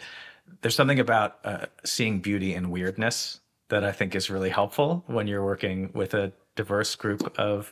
there's 0.62 0.74
something 0.74 1.00
about 1.00 1.38
uh, 1.44 1.66
seeing 1.84 2.20
beauty 2.20 2.56
in 2.56 2.72
weirdness 2.72 3.42
that 3.70 3.84
I 3.84 3.92
think 3.92 4.16
is 4.16 4.32
really 4.32 4.50
helpful 4.50 5.04
when 5.06 5.28
you're 5.28 5.46
working 5.46 5.92
with 5.94 6.16
a 6.16 6.34
diverse 6.56 6.96
group 6.96 7.38
of 7.38 7.72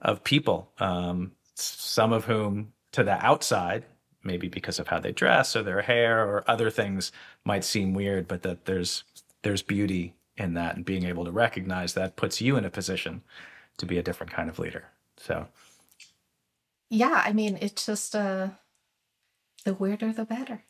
of 0.00 0.24
people. 0.24 0.72
Um, 0.78 1.32
some 1.54 2.14
of 2.14 2.24
whom, 2.24 2.72
to 2.92 3.04
the 3.04 3.22
outside, 3.24 3.84
maybe 4.22 4.48
because 4.48 4.78
of 4.78 4.88
how 4.88 4.98
they 4.98 5.12
dress 5.12 5.56
or 5.56 5.62
their 5.62 5.82
hair 5.82 6.26
or 6.26 6.44
other 6.46 6.70
things, 6.70 7.12
might 7.44 7.64
seem 7.64 7.94
weird, 7.94 8.28
but 8.28 8.42
that 8.42 8.64
there's 8.66 9.04
there's 9.42 9.62
beauty 9.62 10.14
in 10.36 10.54
that, 10.54 10.76
and 10.76 10.84
being 10.84 11.04
able 11.04 11.24
to 11.24 11.30
recognize 11.30 11.94
that 11.94 12.16
puts 12.16 12.40
you 12.40 12.56
in 12.56 12.64
a 12.64 12.70
position 12.70 13.22
to 13.78 13.86
be 13.86 13.98
a 13.98 14.02
different 14.02 14.32
kind 14.32 14.48
of 14.48 14.58
leader. 14.58 14.88
So, 15.16 15.48
yeah, 16.88 17.22
I 17.24 17.32
mean, 17.32 17.58
it's 17.60 17.86
just 17.86 18.14
uh, 18.14 18.48
the 19.64 19.74
weirder 19.74 20.12
the 20.12 20.24
better 20.24 20.64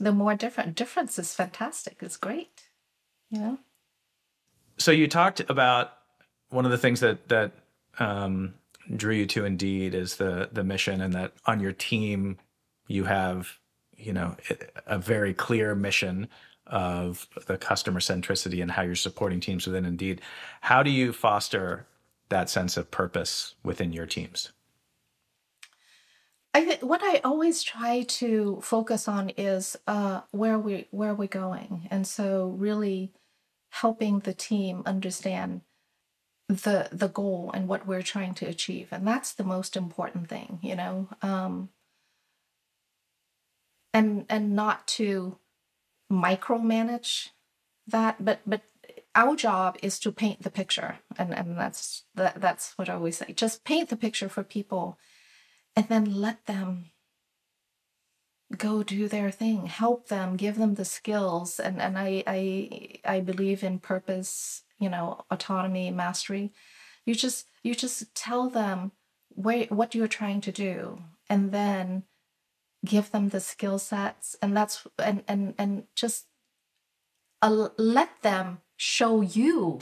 the 0.00 0.12
more 0.12 0.34
different 0.34 0.74
difference 0.74 1.18
is 1.18 1.34
fantastic. 1.34 1.98
It's 2.00 2.16
great. 2.16 2.62
You 3.30 3.38
know? 3.38 3.58
So 4.78 4.90
you 4.90 5.06
talked 5.06 5.40
about 5.48 5.92
one 6.48 6.64
of 6.64 6.70
the 6.70 6.78
things 6.78 7.00
that 7.00 7.28
that 7.28 7.52
um, 7.98 8.54
drew 8.96 9.14
you 9.14 9.26
to 9.26 9.44
Indeed 9.44 9.94
is 9.94 10.16
the 10.16 10.48
the 10.52 10.64
mission, 10.64 11.00
and 11.00 11.12
that 11.14 11.32
on 11.46 11.60
your 11.60 11.72
team 11.72 12.38
you 12.86 13.04
have 13.04 13.58
you 13.96 14.12
know 14.12 14.36
a 14.86 14.98
very 14.98 15.34
clear 15.34 15.74
mission 15.74 16.28
of 16.66 17.26
the 17.46 17.58
customer 17.58 18.00
centricity 18.00 18.62
and 18.62 18.70
how 18.70 18.82
you're 18.82 18.94
supporting 18.94 19.40
teams 19.40 19.66
within 19.66 19.84
Indeed. 19.84 20.20
How 20.60 20.82
do 20.82 20.90
you 20.90 21.12
foster 21.12 21.86
that 22.28 22.48
sense 22.48 22.76
of 22.76 22.90
purpose 22.90 23.54
within 23.64 23.92
your 23.92 24.06
teams? 24.06 24.52
I 26.52 26.64
think 26.64 26.82
what 26.82 27.00
I 27.02 27.18
always 27.18 27.62
try 27.62 28.02
to 28.02 28.60
focus 28.62 29.06
on 29.06 29.30
is 29.30 29.76
uh, 29.86 30.22
where 30.32 30.58
we 30.58 30.86
where 30.90 31.10
are 31.10 31.14
we're 31.14 31.28
going, 31.28 31.86
and 31.90 32.06
so 32.06 32.48
really 32.48 33.12
helping 33.70 34.20
the 34.20 34.32
team 34.32 34.82
understand 34.84 35.60
the 36.50 36.88
the 36.90 37.08
goal 37.08 37.50
and 37.54 37.68
what 37.68 37.86
we're 37.86 38.02
trying 38.02 38.34
to 38.34 38.46
achieve, 38.46 38.88
and 38.90 39.06
that's 39.06 39.32
the 39.32 39.44
most 39.44 39.76
important 39.76 40.28
thing, 40.28 40.58
you 40.62 40.74
know. 40.74 41.08
Um, 41.22 41.70
and 43.94 44.26
and 44.28 44.54
not 44.54 44.86
to 44.88 45.38
micromanage 46.12 47.28
that, 47.86 48.24
but 48.24 48.40
but 48.44 48.62
our 49.14 49.36
job 49.36 49.76
is 49.82 49.98
to 50.00 50.10
paint 50.10 50.42
the 50.42 50.50
picture, 50.50 50.98
and 51.16 51.32
and 51.32 51.56
that's 51.56 52.04
that 52.16 52.40
that's 52.40 52.76
what 52.76 52.88
I 52.88 52.94
always 52.94 53.18
say. 53.18 53.32
Just 53.32 53.64
paint 53.64 53.88
the 53.88 53.96
picture 53.96 54.28
for 54.28 54.42
people 54.42 54.98
and 55.76 55.86
then 55.88 56.20
let 56.20 56.46
them 56.46 56.86
go 58.56 58.82
do 58.82 59.06
their 59.06 59.30
thing 59.30 59.66
help 59.66 60.08
them 60.08 60.36
give 60.36 60.56
them 60.58 60.74
the 60.74 60.84
skills 60.84 61.60
and 61.60 61.80
and 61.80 61.96
i 61.96 62.20
i 62.26 62.98
i 63.04 63.20
believe 63.20 63.62
in 63.62 63.78
purpose 63.78 64.64
you 64.80 64.88
know 64.88 65.24
autonomy 65.30 65.90
mastery. 65.90 66.52
You 67.06 67.14
just 67.14 67.46
you 67.62 67.74
just 67.74 68.14
tell 68.14 68.48
them 68.48 68.92
where, 69.28 69.66
what 69.66 69.94
you're 69.94 70.08
trying 70.08 70.40
to 70.42 70.52
do 70.52 71.02
and 71.28 71.52
then 71.52 72.04
give 72.84 73.10
them 73.10 73.28
the 73.28 73.40
skill 73.40 73.78
sets 73.78 74.36
and 74.42 74.56
that's 74.56 74.86
and 74.98 75.22
and 75.28 75.54
and 75.58 75.84
just 75.94 76.26
uh, 77.42 77.68
let 77.78 78.22
them 78.22 78.58
show 78.76 79.20
you 79.20 79.80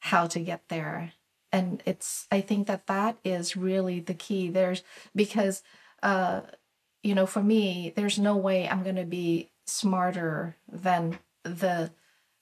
how 0.00 0.26
to 0.26 0.40
get 0.40 0.68
there. 0.68 1.12
And 1.50 1.82
it's 1.84 2.26
i 2.30 2.40
think 2.40 2.66
that 2.66 2.86
that 2.86 3.18
is 3.24 3.56
really 3.56 4.00
the 4.00 4.14
key. 4.14 4.48
There's 4.48 4.82
because 5.14 5.62
uh 6.02 6.42
you 7.02 7.14
know 7.14 7.26
for 7.26 7.42
me 7.42 7.92
there's 7.94 8.18
no 8.18 8.36
way 8.36 8.68
i'm 8.68 8.82
going 8.82 8.96
to 8.96 9.04
be 9.04 9.50
smarter 9.66 10.56
than 10.70 11.18
the 11.44 11.90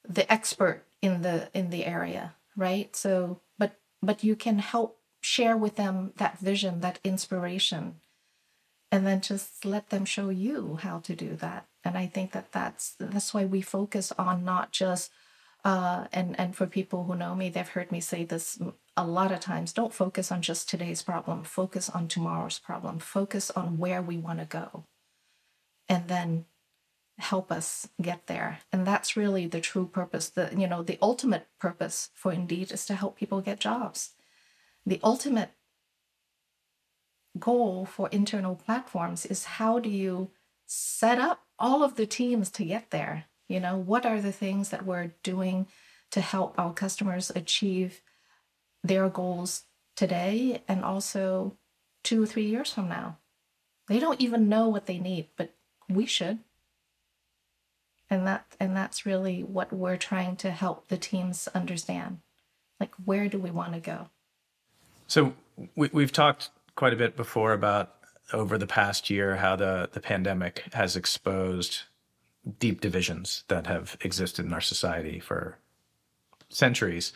the 0.09 0.31
expert 0.33 0.85
in 1.03 1.23
the 1.23 1.49
in 1.55 1.71
the 1.71 1.87
area 1.87 2.35
right? 2.61 2.95
So 2.95 3.41
but 3.59 3.79
but 4.03 4.23
you 4.23 4.37
can 4.37 4.59
help 4.59 4.99
share 5.21 5.57
with 5.57 5.77
them 5.77 6.13
that 6.17 6.39
vision 6.39 6.81
that 6.81 6.99
inspiration 7.05 7.97
and 8.93 9.07
then 9.07 9.21
just 9.21 9.65
let 9.65 9.91
them 9.91 10.05
show 10.05 10.31
you 10.31 10.79
how 10.83 10.99
to 11.01 11.15
do 11.15 11.37
that. 11.37 11.67
And 11.85 11.97
i 11.97 12.07
think 12.07 12.33
that 12.33 12.53
that's 12.53 12.95
that's 12.99 13.33
why 13.33 13.45
we 13.47 13.63
focus 13.63 14.13
on 14.19 14.45
not 14.45 14.71
just 14.71 15.11
uh, 15.65 16.07
and 16.13 16.39
and 16.39 16.57
for 16.57 16.67
people 16.67 17.05
who 17.05 17.15
know 17.15 17.35
me 17.35 17.49
they've 17.49 17.69
heard 17.69 17.93
me 17.93 18.01
say 18.01 18.25
this 18.25 18.59
a 18.97 19.07
lot 19.07 19.33
of 19.33 19.41
times 19.41 19.73
don't 19.73 19.95
focus 19.95 20.31
on 20.33 20.43
just 20.43 20.69
today's 20.69 21.03
problem. 21.03 21.45
Focus 21.45 21.89
on 21.89 22.09
tomorrow's 22.09 22.59
problem. 22.59 22.99
Focus 22.99 23.51
on 23.51 23.79
where 23.79 24.03
we 24.03 24.19
want 24.19 24.41
to 24.41 24.45
go. 24.45 24.85
And 25.89 26.09
then 26.09 26.45
help 27.21 27.53
us 27.53 27.89
get 28.01 28.27
there. 28.27 28.61
And 28.73 28.87
that's 28.87 29.17
really 29.17 29.47
the 29.47 29.61
true 29.61 29.87
purpose. 29.87 30.29
The 30.29 30.51
you 30.57 30.67
know 30.67 30.83
the 30.83 30.99
ultimate 31.03 31.47
purpose 31.59 32.11
for 32.15 32.33
indeed 32.33 32.73
is 32.73 32.87
to 32.87 32.95
help 32.95 33.17
people 33.17 33.41
get 33.41 33.61
jobs. 33.61 34.11
The 34.87 35.01
ultimate 35.05 35.51
goal 37.39 37.85
for 37.85 38.09
internal 38.09 38.57
platforms 38.57 39.25
is 39.25 39.45
how 39.45 39.79
do 39.79 39.89
you 39.89 40.31
set 40.67 41.19
up 41.19 41.43
all 41.59 41.85
of 41.85 41.97
the 41.97 42.07
teams 42.07 42.51
to 42.53 42.65
get 42.65 42.91
there? 42.91 43.27
You 43.49 43.61
know 43.61 43.77
what 43.77 44.07
are 44.07 44.21
the 44.21 44.33
things 44.33 44.71
that 44.71 44.87
we're 44.87 45.13
doing 45.23 45.67
to 46.13 46.21
help 46.21 46.59
our 46.59 46.73
customers 46.73 47.31
achieve 47.35 48.01
their 48.83 49.09
goals 49.09 49.65
today 49.95 50.63
and 50.67 50.85
also 50.85 51.57
two 52.03 52.23
or 52.23 52.27
three 52.27 52.47
years 52.47 52.73
from 52.73 52.89
now? 52.89 53.19
They 53.89 53.99
don't 53.99 54.21
even 54.21 54.49
know 54.49 54.69
what 54.69 54.87
they 54.87 54.99
need 54.99 55.29
but 55.37 55.55
we 55.89 56.07
should 56.07 56.39
and 58.11 58.27
that 58.27 58.45
and 58.59 58.77
that's 58.77 59.07
really 59.07 59.43
what 59.43 59.73
we're 59.73 59.97
trying 59.97 60.37
to 60.37 60.51
help 60.51 60.89
the 60.89 60.99
teams 60.99 61.49
understand 61.55 62.19
like 62.79 62.93
where 63.05 63.29
do 63.29 63.39
we 63.39 63.51
want 63.51 63.73
to 63.73 63.81
go 63.81 64.09
so 65.07 65.35
we, 65.77 65.89
we've 65.93 66.13
talked 66.13 66.51
quite 66.75 66.93
a 66.93 66.97
bit 66.97 67.17
before 67.17 67.53
about 67.53 67.97
over 68.33 68.59
the 68.59 68.67
past 68.67 69.11
year 69.11 69.37
how 69.37 69.57
the, 69.57 69.89
the 69.93 70.01
pandemic 70.01 70.65
has 70.73 70.97
exposed 70.97 71.83
deep 72.59 72.81
divisions 72.81 73.45
that 73.49 73.67
have 73.67 73.97
existed 74.01 74.47
in 74.47 74.53
our 74.53 74.61
society 74.61 75.21
for 75.21 75.59
centuries. 76.49 77.13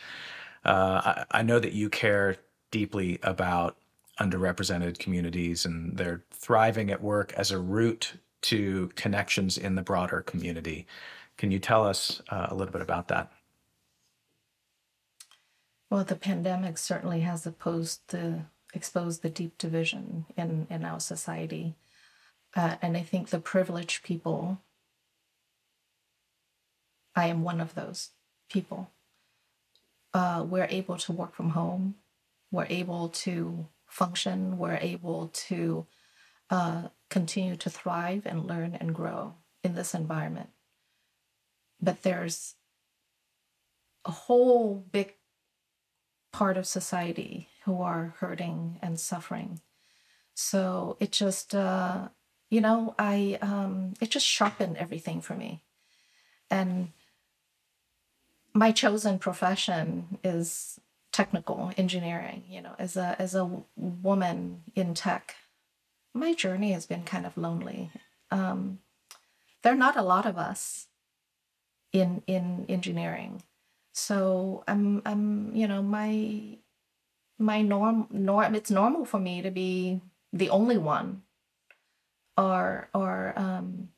Uh, 0.63 1.23
I, 1.31 1.39
I 1.39 1.41
know 1.43 1.59
that 1.59 1.73
you 1.73 1.89
care 1.89 2.37
deeply 2.71 3.19
about 3.23 3.77
underrepresented 4.19 4.97
communities 4.97 5.65
and 5.65 5.97
their 5.97 6.23
thriving 6.31 6.89
at 6.89 7.01
work 7.01 7.33
as 7.33 7.51
a 7.51 7.59
route 7.59 8.13
to 8.45 8.89
connections 8.95 9.57
in 9.57 9.75
the 9.75 9.81
broader 9.81 10.21
community. 10.21 10.85
Can 11.37 11.51
you 11.51 11.59
tell 11.59 11.85
us 11.85 12.21
uh, 12.29 12.47
a 12.49 12.55
little 12.55 12.71
bit 12.71 12.81
about 12.81 13.07
that? 13.09 13.31
Well, 15.89 16.03
the 16.03 16.15
pandemic 16.15 16.77
certainly 16.77 17.21
has 17.21 17.45
opposed 17.45 18.01
the 18.07 18.41
exposed 18.73 19.21
the 19.21 19.29
deep 19.29 19.57
division 19.57 20.25
in 20.37 20.67
in 20.69 20.83
our 20.83 20.99
society, 20.99 21.75
uh, 22.55 22.75
and 22.81 22.97
I 22.97 23.01
think 23.01 23.29
the 23.29 23.39
privileged 23.39 24.03
people. 24.03 24.59
I 27.15 27.27
am 27.27 27.43
one 27.43 27.61
of 27.61 27.75
those 27.75 28.09
people. 28.49 28.91
Uh, 30.13 30.45
we're 30.47 30.67
able 30.69 30.97
to 30.97 31.13
work 31.13 31.33
from 31.33 31.51
home. 31.51 31.95
We're 32.51 32.67
able 32.69 33.09
to 33.09 33.67
function. 33.87 34.57
We're 34.57 34.77
able 34.81 35.29
to 35.47 35.85
uh, 36.49 36.89
continue 37.09 37.55
to 37.55 37.69
thrive 37.69 38.25
and 38.25 38.45
learn 38.45 38.75
and 38.79 38.93
grow 38.95 39.35
in 39.63 39.75
this 39.75 39.93
environment. 39.93 40.49
But 41.81 42.03
there's 42.03 42.55
a 44.05 44.11
whole 44.11 44.75
big 44.91 45.15
part 46.31 46.57
of 46.57 46.67
society 46.67 47.49
who 47.63 47.81
are 47.81 48.13
hurting 48.19 48.77
and 48.81 48.99
suffering. 48.99 49.61
So 50.33 50.97
it 50.99 51.11
just, 51.11 51.55
uh, 51.55 52.09
you 52.49 52.61
know, 52.61 52.93
I 52.99 53.39
um, 53.41 53.93
it 54.01 54.09
just 54.09 54.27
sharpened 54.27 54.77
everything 54.77 55.21
for 55.21 55.33
me, 55.33 55.61
and 56.51 56.89
my 58.53 58.71
chosen 58.71 59.17
profession 59.17 60.19
is 60.23 60.79
technical 61.11 61.71
engineering. 61.77 62.43
You 62.49 62.61
know, 62.61 62.75
as 62.77 62.97
a 62.97 63.15
as 63.17 63.33
a 63.33 63.63
woman 63.75 64.63
in 64.75 64.93
tech, 64.93 65.35
my 66.15 66.33
journey 66.33 66.71
has 66.71 66.85
been 66.85 67.03
kind 67.03 67.25
of 67.25 67.37
lonely. 67.37 67.91
Um, 68.31 68.79
there 69.61 69.73
are 69.73 69.77
not 69.77 69.97
a 69.97 70.01
lot 70.01 70.25
of 70.25 70.37
us 70.37 70.87
in 71.91 72.23
in 72.27 72.65
engineering. 72.69 73.43
So 73.93 74.63
i'm 74.67 75.01
i'm 75.05 75.55
you 75.55 75.67
know 75.67 75.81
my 75.81 76.57
my 77.39 77.61
norm 77.61 78.07
norm 78.11 78.55
it's 78.55 78.71
normal 78.71 79.05
for 79.05 79.19
me 79.19 79.41
to 79.41 79.51
be 79.51 80.01
the 80.33 80.49
only 80.49 80.77
one 80.77 81.23
or 82.37 82.89
or 82.93 83.33
um 83.35 83.89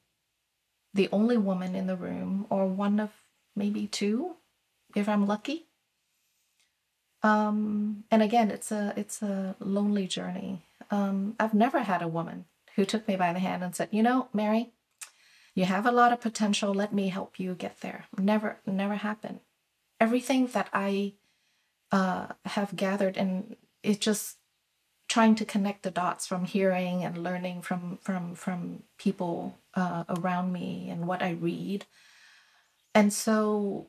the 0.94 1.10
only 1.12 1.38
woman 1.38 1.76
in 1.76 1.88
the 1.88 1.96
room 1.96 2.46
or 2.50 2.68
one 2.68 3.00
of 3.00 3.12
maybe 3.56 3.88
two 3.88 4.36
if 4.96 5.10
i'm 5.10 5.26
lucky. 5.26 5.66
Um 7.24 8.06
and 8.12 8.22
again 8.22 8.52
it's 8.52 8.72
a 8.72 8.94
it's 8.96 9.22
a 9.22 9.56
lonely 9.60 10.08
journey 10.08 10.67
um 10.92 11.36
i've 11.40 11.54
never 11.54 11.80
had 11.80 12.02
a 12.02 12.08
woman 12.08 12.46
who 12.76 12.86
took 12.86 13.08
me 13.08 13.16
by 13.16 13.34
the 13.34 13.40
hand 13.40 13.64
and 13.64 13.76
said 13.76 13.90
you 13.92 14.04
know 14.04 14.28
mary 14.34 14.72
you 15.58 15.66
have 15.66 15.88
a 15.88 15.92
lot 15.92 16.14
of 16.14 16.22
potential. 16.22 16.72
Let 16.72 16.94
me 16.94 17.08
help 17.08 17.40
you 17.40 17.56
get 17.56 17.82
there. 17.82 18.06
Never 18.16 18.60
never 18.68 18.94
happened. 18.94 19.40
Everything 20.00 20.46
that 20.54 20.70
I 20.72 21.14
uh, 21.92 22.28
have 22.46 22.76
gathered, 22.76 23.18
and 23.18 23.56
it's 23.82 23.98
just 23.98 24.38
trying 25.08 25.34
to 25.34 25.46
connect 25.46 25.82
the 25.82 25.90
dots 25.90 26.28
from 26.28 26.46
hearing 26.46 27.04
and 27.04 27.24
learning 27.24 27.64
from 27.64 27.98
from 28.04 28.36
from 28.36 28.84
people 29.00 29.58
uh, 29.74 30.04
around 30.08 30.54
me 30.54 30.92
and 30.92 31.08
what 31.08 31.24
I 31.24 31.32
read, 31.32 31.88
and 32.94 33.12
so 33.12 33.88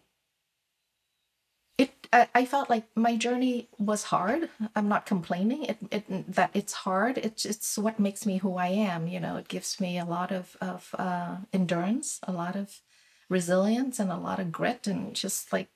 it 1.78 1.92
I, 2.12 2.28
I, 2.34 2.44
felt 2.44 2.68
like 2.68 2.84
my 2.96 3.16
journey 3.16 3.68
was 3.78 4.04
hard. 4.04 4.50
I'm 4.74 4.88
not 4.88 5.06
complaining. 5.06 5.64
It, 5.64 5.78
it 5.90 6.32
that 6.34 6.50
it's 6.54 6.72
hard. 6.72 7.18
It's 7.18 7.44
it's 7.44 7.78
what 7.78 8.00
makes 8.00 8.26
me 8.26 8.38
who 8.38 8.56
I 8.56 8.68
am. 8.68 9.06
You 9.08 9.20
know, 9.20 9.36
it 9.36 9.48
gives 9.48 9.80
me 9.80 9.98
a 9.98 10.04
lot 10.04 10.32
of 10.32 10.56
of 10.60 10.94
uh, 10.98 11.36
endurance, 11.52 12.20
a 12.24 12.32
lot 12.32 12.56
of 12.56 12.80
resilience, 13.28 13.98
and 14.00 14.10
a 14.10 14.16
lot 14.16 14.40
of 14.40 14.52
grit, 14.52 14.86
and 14.86 15.14
just 15.14 15.52
like 15.52 15.68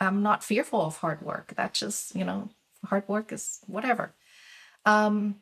I'm 0.00 0.22
not 0.22 0.42
fearful 0.42 0.82
of 0.86 0.98
hard 0.98 1.22
work. 1.22 1.52
That's 1.56 1.78
just, 1.78 2.14
you 2.16 2.24
know, 2.24 2.48
hard 2.86 3.06
work 3.06 3.32
is 3.32 3.60
whatever. 3.66 4.12
Um, 4.86 5.36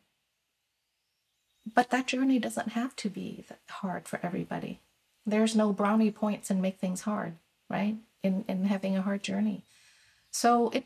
but 1.74 1.90
that 1.90 2.06
journey 2.08 2.38
doesn't 2.38 2.70
have 2.70 2.96
to 2.96 3.10
be 3.10 3.44
hard 3.68 4.08
for 4.08 4.18
everybody. 4.22 4.80
There's 5.24 5.54
no 5.54 5.72
brownie 5.72 6.10
points 6.10 6.50
and 6.50 6.60
make 6.60 6.78
things 6.78 7.02
hard, 7.02 7.34
right? 7.70 7.96
In 8.22 8.44
in 8.48 8.64
having 8.64 8.96
a 8.96 9.02
hard 9.02 9.22
journey. 9.22 9.62
So 10.40 10.70
it, 10.70 10.84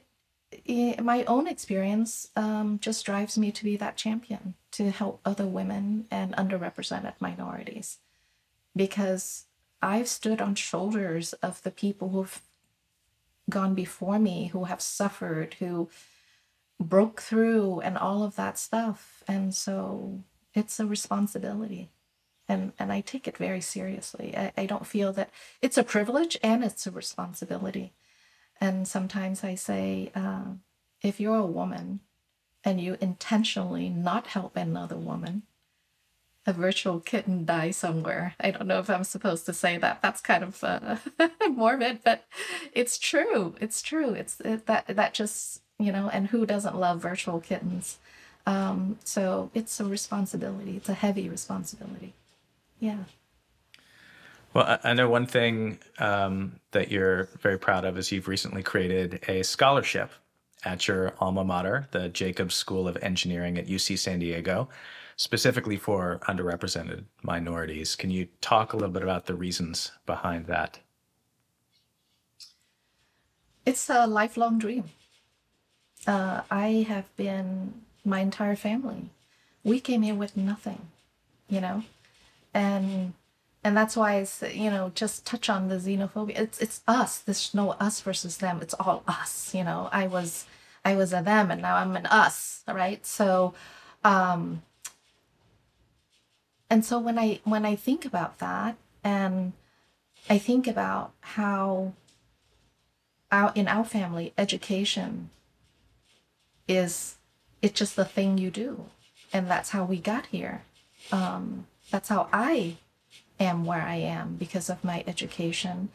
it 0.51 1.05
my 1.05 1.25
own 1.25 1.47
experience 1.47 2.31
um, 2.37 2.79
just 2.81 3.05
drives 3.05 3.37
me 3.37 3.53
to 3.53 3.65
be 3.65 3.77
that 3.77 3.99
champion 3.99 4.55
to 4.71 4.91
help 4.91 5.21
other 5.27 5.47
women 5.47 6.07
and 6.11 6.35
underrepresented 6.37 7.17
minorities, 7.21 7.99
because 8.75 9.45
I've 9.83 10.09
stood 10.09 10.41
on 10.41 10.55
shoulders 10.55 11.35
of 11.49 11.63
the 11.65 11.71
people 11.71 12.09
who've 12.09 12.41
gone 13.51 13.75
before 13.75 14.19
me 14.19 14.47
who 14.55 14.65
have 14.65 14.81
suffered, 14.81 15.57
who 15.59 15.91
broke 16.81 17.21
through, 17.21 17.81
and 17.81 17.99
all 17.99 18.23
of 18.23 18.37
that 18.37 18.59
stuff. 18.59 19.23
And 19.29 19.55
so 19.55 20.21
it's 20.55 20.81
a 20.81 20.87
responsibility. 20.87 21.91
And, 22.49 22.73
and 22.79 22.91
I 22.91 23.03
take 23.03 23.29
it 23.29 23.37
very 23.37 23.61
seriously. 23.61 24.35
I, 24.35 24.53
I 24.57 24.67
don't 24.67 24.87
feel 24.87 25.13
that 25.13 25.31
it's 25.61 25.77
a 25.77 25.85
privilege 25.85 26.39
and 26.43 26.65
it's 26.65 26.87
a 26.87 26.91
responsibility. 26.91 27.93
And 28.63 28.87
sometimes 28.87 29.43
I 29.43 29.57
say, 29.57 30.13
uh, 30.15 30.53
if 31.03 31.19
you're 31.19 31.35
a 31.35 31.45
woman 31.45 31.99
and 32.63 32.81
you 32.81 32.97
intentionally 33.01 33.89
not 33.89 34.29
help 34.29 34.57
another 34.57 34.97
woman, 34.97 35.43
a 36.47 36.53
virtual 36.53 37.01
kitten 37.01 37.45
die 37.45 37.73
somewhere. 37.73 38.37
I 38.39 38.53
don't 38.53 38.69
know 38.69 38.79
if 38.79 38.89
I'm 38.89 39.03
supposed 39.03 39.47
to 39.47 39.53
say 39.53 39.79
that. 39.79 40.01
That's 40.01 40.21
kind 40.21 40.45
of 40.45 40.63
uh, 40.63 40.99
morbid, 41.51 42.05
but 42.05 42.25
it's 42.73 42.99
true. 42.99 43.57
It's 43.61 43.83
true. 43.83 44.11
It's 44.11 44.39
it, 44.39 44.67
that 44.67 44.87
that 44.87 45.13
just 45.13 45.63
you 45.81 45.91
know. 45.91 46.09
And 46.09 46.29
who 46.29 46.47
doesn't 46.47 46.79
love 46.79 47.03
virtual 47.03 47.41
kittens? 47.41 47.99
Um, 48.47 48.97
so 49.03 49.51
it's 49.55 49.81
a 49.81 49.85
responsibility. 49.85 50.77
It's 50.77 50.89
a 50.89 50.95
heavy 50.95 51.29
responsibility. 51.29 52.15
Yeah. 52.79 53.05
Well, 54.55 54.79
I 54.85 54.93
know 54.93 55.09
one 55.09 55.27
thing 55.27 55.79
um, 55.99 56.61
that 56.73 56.91
you're 56.91 57.29
very 57.41 57.59
proud 57.59 57.85
of 57.85 57.97
is 57.97 58.13
you've 58.13 58.29
recently 58.29 58.63
created 58.63 59.25
a 59.29 59.43
scholarship 59.43 60.11
at 60.65 60.87
your 60.87 61.15
alma 61.21 61.43
mater, 61.43 61.89
the 61.91 62.09
Jacobs 62.11 62.55
School 62.55 62.87
of 62.87 62.99
Engineering 63.03 63.57
at 63.57 63.67
UC 63.67 63.99
San 63.99 64.19
Diego, 64.19 64.69
specifically 65.17 65.77
for 65.77 66.21
underrepresented 66.29 67.05
minorities. 67.23 67.97
Can 67.97 68.11
you 68.11 68.29
talk 68.41 68.73
a 68.73 68.77
little 68.77 68.93
bit 68.93 69.03
about 69.03 69.27
the 69.27 69.35
reasons 69.35 69.93
behind 70.05 70.47
that? 70.47 70.79
It's 73.65 73.89
a 73.89 74.07
lifelong 74.07 74.59
dream. 74.59 74.85
Uh, 76.07 76.43
I 76.51 76.87
have 76.89 77.15
been 77.17 77.83
my 78.05 78.21
entire 78.21 78.57
family. 78.57 79.11
We 79.65 79.81
came 79.81 80.03
here 80.03 80.15
with 80.15 80.37
nothing, 80.37 80.89
you 81.49 81.61
know, 81.61 81.85
and 82.53 83.15
and 83.65 83.77
that's 83.77 83.97
why 83.97 84.17
it's 84.17 84.43
you 84.43 84.71
know 84.71 84.93
just 84.95 85.25
touch 85.25 85.49
on 85.49 85.69
the 85.69 85.77
xenophobia. 85.77 86.39
It's 86.39 86.61
it's 86.61 86.81
us. 86.89 87.19
There's 87.19 87.55
no 87.55 87.71
us 87.73 88.01
versus 88.01 88.39
them. 88.39 88.61
It's 88.63 88.75
all 88.75 89.03
us. 89.07 89.55
You 89.55 89.65
know, 89.65 89.89
I 89.93 90.07
was 90.07 90.47
I 90.85 90.97
was 90.97 91.13
a 91.13 91.23
them, 91.23 91.51
and 91.51 91.63
now 91.63 91.77
I'm 91.77 91.97
an 91.97 92.07
us. 92.07 92.63
Right. 92.67 93.05
So, 93.07 93.55
um, 94.05 94.63
and 96.71 96.85
so 96.85 96.99
when 96.99 97.19
I 97.19 97.41
when 97.45 97.65
I 97.65 97.77
think 97.77 98.05
about 98.05 98.39
that, 98.39 98.77
and 99.05 99.53
I 100.29 100.39
think 100.39 100.67
about 100.67 101.13
how 101.21 101.93
our 103.33 103.53
in 103.55 103.67
our 103.67 103.85
family 103.85 104.33
education 104.37 105.31
is 106.69 107.17
it's 107.61 107.79
just 107.79 107.97
the 107.97 108.05
thing 108.05 108.39
you 108.39 108.51
do 108.51 108.85
and 109.33 109.49
that's 109.49 109.71
how 109.71 109.85
we 109.85 109.99
got 109.99 110.27
here 110.27 110.63
um, 111.11 111.67
that's 111.91 112.09
how 112.09 112.29
i 112.33 112.77
am 113.41 113.65
where 113.65 113.83
i 113.83 113.97
am 113.97 114.37
because 114.37 114.69
of 114.71 114.85
my 114.85 115.05
education 115.07 115.89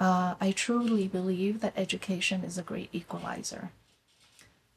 uh, 0.00 0.34
i 0.40 0.50
truly 0.50 1.08
believe 1.08 1.60
that 1.60 1.72
education 1.76 2.44
is 2.44 2.58
a 2.58 2.62
great 2.62 2.88
equalizer 2.92 3.70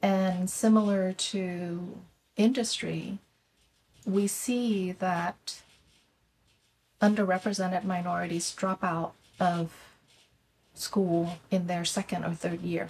and 0.01 0.49
similar 0.49 1.13
to 1.13 1.99
industry 2.35 3.19
we 4.05 4.25
see 4.27 4.91
that 4.91 5.61
underrepresented 7.01 7.83
minorities 7.83 8.51
drop 8.53 8.83
out 8.83 9.13
of 9.39 9.71
school 10.73 11.37
in 11.49 11.67
their 11.67 11.85
second 11.85 12.23
or 12.23 12.33
third 12.33 12.61
year 12.61 12.89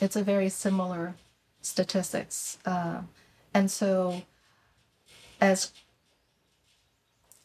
it's 0.00 0.16
a 0.16 0.22
very 0.22 0.48
similar 0.48 1.14
statistics. 1.66 2.58
Uh, 2.64 3.02
and 3.52 3.70
so, 3.70 4.22
as 5.40 5.72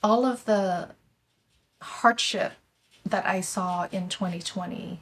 all 0.04 0.26
of 0.26 0.46
the 0.46 0.90
hardship 1.82 2.54
that 3.06 3.26
I 3.26 3.42
saw 3.42 3.88
in 3.92 4.10
2020, 4.10 5.00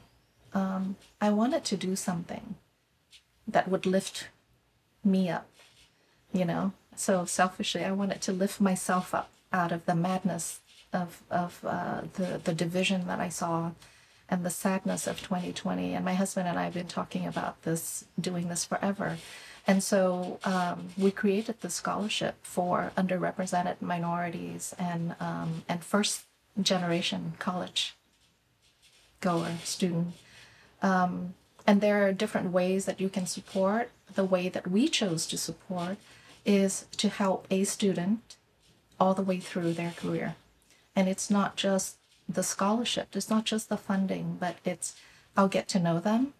um, 0.54 0.96
I 1.20 1.30
wanted 1.30 1.64
to 1.64 1.76
do 1.76 1.96
something 1.96 2.56
that 3.46 3.68
would 3.68 3.86
lift 3.86 4.28
me 5.04 5.28
up, 5.28 5.46
you 6.32 6.44
know? 6.44 6.72
So 6.96 7.24
selfishly, 7.24 7.84
I 7.84 7.92
wanted 7.92 8.20
to 8.22 8.32
lift 8.32 8.60
myself 8.60 9.14
up 9.14 9.30
out 9.52 9.72
of 9.72 9.86
the 9.86 9.94
madness 9.94 10.60
of, 10.92 11.22
of 11.30 11.60
uh, 11.64 12.02
the, 12.14 12.40
the 12.42 12.54
division 12.54 13.06
that 13.06 13.20
I 13.20 13.28
saw 13.28 13.72
and 14.28 14.44
the 14.44 14.50
sadness 14.50 15.06
of 15.06 15.20
2020. 15.20 15.94
And 15.94 16.04
my 16.04 16.14
husband 16.14 16.46
and 16.48 16.58
I 16.58 16.64
have 16.64 16.74
been 16.74 16.86
talking 16.86 17.26
about 17.26 17.62
this, 17.62 18.04
doing 18.20 18.48
this 18.48 18.64
forever. 18.64 19.18
And 19.66 19.82
so 19.82 20.40
um, 20.44 20.88
we 20.96 21.10
created 21.10 21.60
the 21.60 21.70
scholarship 21.70 22.36
for 22.42 22.92
underrepresented 22.96 23.80
minorities 23.80 24.74
and 24.78 25.14
um, 25.20 25.62
and 25.68 25.84
first 25.84 26.24
generation 26.60 27.34
college 27.38 27.94
goer 29.20 29.52
student. 29.64 30.14
Um, 30.82 31.34
and 31.66 31.80
there 31.80 32.06
are 32.06 32.12
different 32.12 32.52
ways 32.52 32.86
that 32.86 33.00
you 33.00 33.08
can 33.08 33.26
support. 33.26 33.90
The 34.14 34.24
way 34.24 34.48
that 34.48 34.66
we 34.66 34.88
chose 34.88 35.26
to 35.28 35.38
support 35.38 35.98
is 36.44 36.86
to 36.96 37.08
help 37.08 37.46
a 37.50 37.64
student 37.64 38.36
all 38.98 39.14
the 39.14 39.22
way 39.22 39.40
through 39.40 39.74
their 39.74 39.92
career. 39.92 40.36
And 40.96 41.08
it's 41.08 41.30
not 41.30 41.56
just 41.56 41.96
the 42.28 42.42
scholarship. 42.42 43.08
It's 43.14 43.30
not 43.30 43.44
just 43.44 43.68
the 43.68 43.76
funding, 43.76 44.36
but 44.40 44.56
it's 44.64 44.94
I'll 45.36 45.48
get 45.48 45.68
to 45.68 45.78
know 45.78 46.00
them 46.00 46.34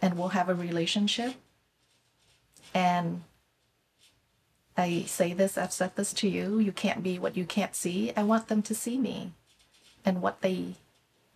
and 0.00 0.16
we'll 0.18 0.28
have 0.28 0.48
a 0.48 0.54
relationship. 0.54 1.34
And 2.74 3.22
I 4.76 5.04
say 5.06 5.32
this, 5.32 5.56
I've 5.56 5.72
said 5.72 5.94
this 5.94 6.12
to 6.14 6.28
you, 6.28 6.58
you 6.58 6.72
can't 6.72 7.02
be 7.02 7.18
what 7.18 7.36
you 7.36 7.44
can't 7.44 7.74
see. 7.74 8.12
I 8.16 8.24
want 8.24 8.48
them 8.48 8.60
to 8.62 8.74
see 8.74 8.98
me 8.98 9.32
and 10.04 10.20
what 10.20 10.40
they 10.40 10.74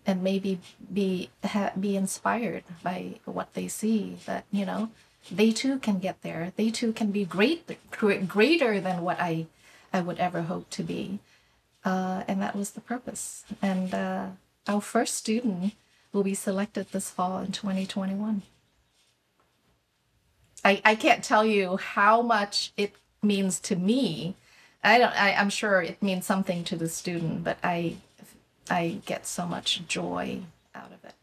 and 0.04 0.22
maybe 0.22 0.58
be 0.92 1.30
ha, 1.44 1.70
be 1.78 1.96
inspired 1.96 2.64
by 2.82 3.20
what 3.24 3.54
they 3.54 3.68
see 3.68 4.16
that, 4.26 4.44
you 4.50 4.64
know, 4.64 4.90
they 5.30 5.52
too 5.52 5.78
can 5.78 5.98
get 5.98 6.22
there. 6.22 6.52
They 6.56 6.70
too 6.70 6.92
can 6.92 7.10
be 7.10 7.24
great 7.24 7.70
greater 7.90 8.80
than 8.80 9.02
what 9.02 9.20
I 9.20 9.46
I 9.92 10.00
would 10.00 10.18
ever 10.18 10.42
hope 10.42 10.70
to 10.70 10.82
be. 10.82 11.20
Uh, 11.84 12.24
and 12.26 12.40
that 12.42 12.56
was 12.56 12.70
the 12.72 12.80
purpose. 12.80 13.44
And 13.62 13.94
uh, 13.94 14.26
our 14.66 14.80
first 14.80 15.14
student 15.14 15.74
will 16.12 16.24
be 16.24 16.34
selected 16.34 16.90
this 16.90 17.10
fall 17.10 17.38
in 17.38 17.52
2021. 17.52 18.42
I, 20.68 20.82
I 20.84 20.94
can't 20.96 21.24
tell 21.24 21.46
you 21.46 21.78
how 21.78 22.20
much 22.20 22.72
it 22.76 22.92
means 23.22 23.58
to 23.60 23.74
me. 23.74 24.34
I 24.84 24.98
don't. 24.98 25.18
I, 25.18 25.32
I'm 25.32 25.48
sure 25.48 25.80
it 25.80 26.02
means 26.02 26.26
something 26.26 26.62
to 26.64 26.76
the 26.76 26.90
student, 26.90 27.42
but 27.42 27.56
I, 27.64 27.96
I 28.70 29.00
get 29.06 29.26
so 29.26 29.46
much 29.46 29.86
joy 29.88 30.40
out 30.74 30.92
of 30.92 31.02
it. 31.04 31.14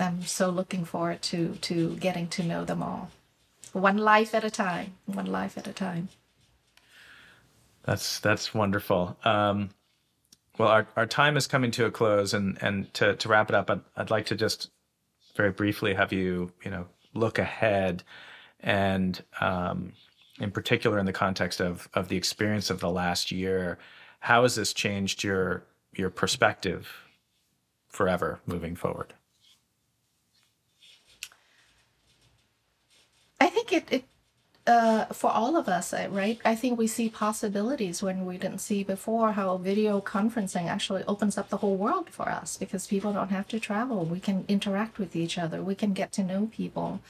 I'm 0.00 0.22
so 0.22 0.50
looking 0.50 0.84
forward 0.84 1.22
to 1.22 1.54
to 1.68 1.94
getting 1.96 2.26
to 2.30 2.42
know 2.42 2.64
them 2.64 2.82
all, 2.82 3.10
one 3.72 3.96
life 3.96 4.34
at 4.34 4.42
a 4.42 4.50
time. 4.50 4.94
One 5.06 5.26
life 5.26 5.56
at 5.56 5.68
a 5.68 5.72
time. 5.72 6.08
That's 7.84 8.18
that's 8.18 8.52
wonderful. 8.52 9.16
Um, 9.24 9.70
well, 10.58 10.68
our, 10.68 10.88
our 10.96 11.06
time 11.06 11.36
is 11.36 11.46
coming 11.46 11.70
to 11.72 11.84
a 11.84 11.92
close, 11.92 12.34
and 12.34 12.58
and 12.60 12.92
to 12.94 13.14
to 13.14 13.28
wrap 13.28 13.50
it 13.50 13.54
up, 13.54 13.70
I'd, 13.70 13.82
I'd 13.96 14.10
like 14.10 14.26
to 14.26 14.34
just 14.34 14.68
very 15.36 15.52
briefly 15.52 15.94
have 15.94 16.12
you 16.12 16.50
you 16.64 16.70
know 16.72 16.86
look 17.14 17.38
ahead, 17.38 18.02
and 18.60 19.22
um, 19.40 19.92
in 20.40 20.50
particular 20.50 20.98
in 20.98 21.06
the 21.06 21.12
context 21.12 21.60
of 21.60 21.88
of 21.94 22.08
the 22.08 22.16
experience 22.16 22.70
of 22.70 22.80
the 22.80 22.90
last 22.90 23.30
year, 23.30 23.78
how 24.20 24.42
has 24.42 24.54
this 24.54 24.72
changed 24.72 25.24
your 25.24 25.64
your 25.94 26.10
perspective 26.10 26.88
forever 27.88 28.40
moving 28.46 28.76
forward? 28.76 29.14
I 33.40 33.48
think 33.48 33.72
it, 33.72 33.92
it 33.92 34.04
uh, 34.66 35.06
for 35.06 35.30
all 35.30 35.56
of 35.56 35.68
us, 35.68 35.92
uh, 35.92 36.06
right? 36.10 36.40
I 36.44 36.54
think 36.54 36.78
we 36.78 36.86
see 36.86 37.08
possibilities 37.08 38.02
when 38.02 38.24
we 38.24 38.38
didn't 38.38 38.60
see 38.60 38.84
before 38.84 39.32
how 39.32 39.56
video 39.56 40.00
conferencing 40.00 40.68
actually 40.68 41.02
opens 41.04 41.36
up 41.36 41.48
the 41.48 41.56
whole 41.58 41.76
world 41.76 42.10
for 42.10 42.28
us 42.28 42.56
because 42.56 42.86
people 42.86 43.12
don't 43.12 43.30
have 43.30 43.48
to 43.48 43.58
travel. 43.58 44.04
We 44.04 44.20
can 44.20 44.44
interact 44.46 44.98
with 44.98 45.16
each 45.16 45.36
other. 45.36 45.62
We 45.62 45.74
can 45.74 45.92
get 45.92 46.12
to 46.12 46.22
know 46.22 46.48
people 46.52 47.00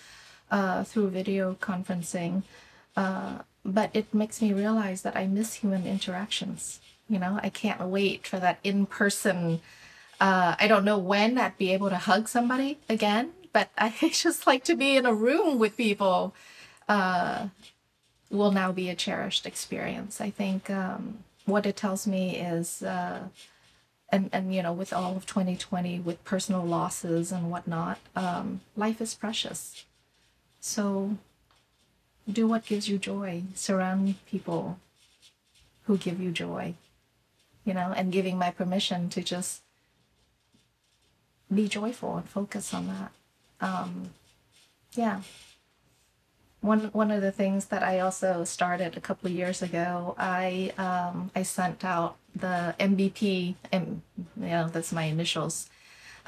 uh, 0.51 0.85
through 0.85 1.11
video 1.11 1.55
conferencing. 1.61 2.43
Uh, 2.97 3.41
but 3.65 3.91
it 3.95 4.13
makes 4.15 4.41
me 4.41 4.53
realize 4.53 5.03
that 5.03 5.17
I 5.17 5.27
miss 5.27 5.55
human 5.55 5.87
interactions. 5.87 6.81
You 7.09 7.19
know, 7.19 7.39
I 7.43 7.51
can't 7.51 7.81
wait 7.83 8.27
for 8.27 8.39
that 8.39 8.59
in 8.65 8.87
person. 8.87 9.61
Uh, 10.21 10.57
I 10.59 10.69
don't 10.69 10.85
know 10.85 10.99
when 10.99 11.39
I'd 11.39 11.59
be 11.59 11.73
able 11.73 11.91
to 11.91 11.97
hug 11.97 12.29
somebody 12.29 12.79
again, 12.89 13.33
but 13.53 13.69
I 13.77 13.93
just 14.13 14.47
like 14.47 14.65
to 14.65 14.75
be 14.75 14.97
in 14.97 15.05
a 15.05 15.15
room 15.15 15.59
with 15.59 15.77
people 15.77 16.35
uh, 16.89 17.49
will 18.31 18.51
now 18.51 18.73
be 18.73 18.89
a 18.89 18.95
cherished 18.95 19.47
experience. 19.47 20.21
I 20.21 20.31
think 20.31 20.71
um, 20.71 21.19
what 21.45 21.67
it 21.67 21.77
tells 21.77 22.07
me 22.07 22.37
is, 22.37 22.83
uh, 22.83 23.29
and 24.09 24.31
and 24.33 24.55
you 24.55 24.63
know, 24.63 24.73
with 24.73 24.93
all 24.93 25.17
of 25.17 25.27
2020, 25.27 26.01
with 26.01 26.25
personal 26.25 26.65
losses 26.65 27.33
and 27.33 27.51
whatnot, 27.51 27.99
um, 28.17 28.61
life 28.77 29.01
is 29.01 29.15
precious. 29.15 29.85
So, 30.61 31.17
do 32.31 32.47
what 32.47 32.67
gives 32.67 32.89
you 32.89 32.99
joy. 32.99 33.43
Surround 33.55 34.15
people 34.27 34.79
who 35.85 35.99
give 35.99 36.21
you 36.21 36.31
joy. 36.31 36.75
You 37.65 37.75
know, 37.75 37.93
and 37.97 38.11
giving 38.11 38.39
my 38.39 38.51
permission 38.51 39.09
to 39.11 39.23
just 39.23 39.63
be 41.53 41.69
joyful 41.69 42.17
and 42.17 42.29
focus 42.29 42.75
on 42.75 42.89
that. 42.89 43.13
Um, 43.61 44.11
yeah 44.95 45.21
one 46.63 46.91
one 46.93 47.11
of 47.11 47.21
the 47.21 47.33
things 47.33 47.67
that 47.67 47.83
I 47.83 48.01
also 48.01 48.45
started 48.45 48.97
a 48.97 49.01
couple 49.01 49.29
of 49.29 49.35
years 49.35 49.63
ago, 49.63 50.15
I 50.17 50.73
um, 50.79 51.31
I 51.35 51.43
sent 51.43 51.85
out 51.85 52.17
the 52.35 52.75
MBP, 52.79 53.57
and 53.73 54.01
you 54.17 54.47
know 54.47 54.69
that's 54.69 54.93
my 54.93 55.05
initials, 55.05 55.69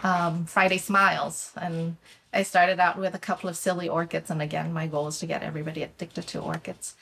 um, 0.03 0.45
Friday 0.45 0.79
Smiles. 0.79 1.53
And 1.57 1.97
I 2.33 2.43
started 2.43 2.81
out 2.81 2.99
with 2.99 3.15
a 3.15 3.19
couple 3.19 3.49
of 3.49 3.57
silly 3.57 3.89
orchids. 3.89 4.29
And 4.29 4.43
again, 4.43 4.73
my 4.73 4.89
goal 4.89 5.07
is 5.07 5.21
to 5.21 5.27
get 5.27 5.43
everybody 5.43 5.85
addicted 5.85 6.27
to 6.29 6.41
orchids. 6.41 6.97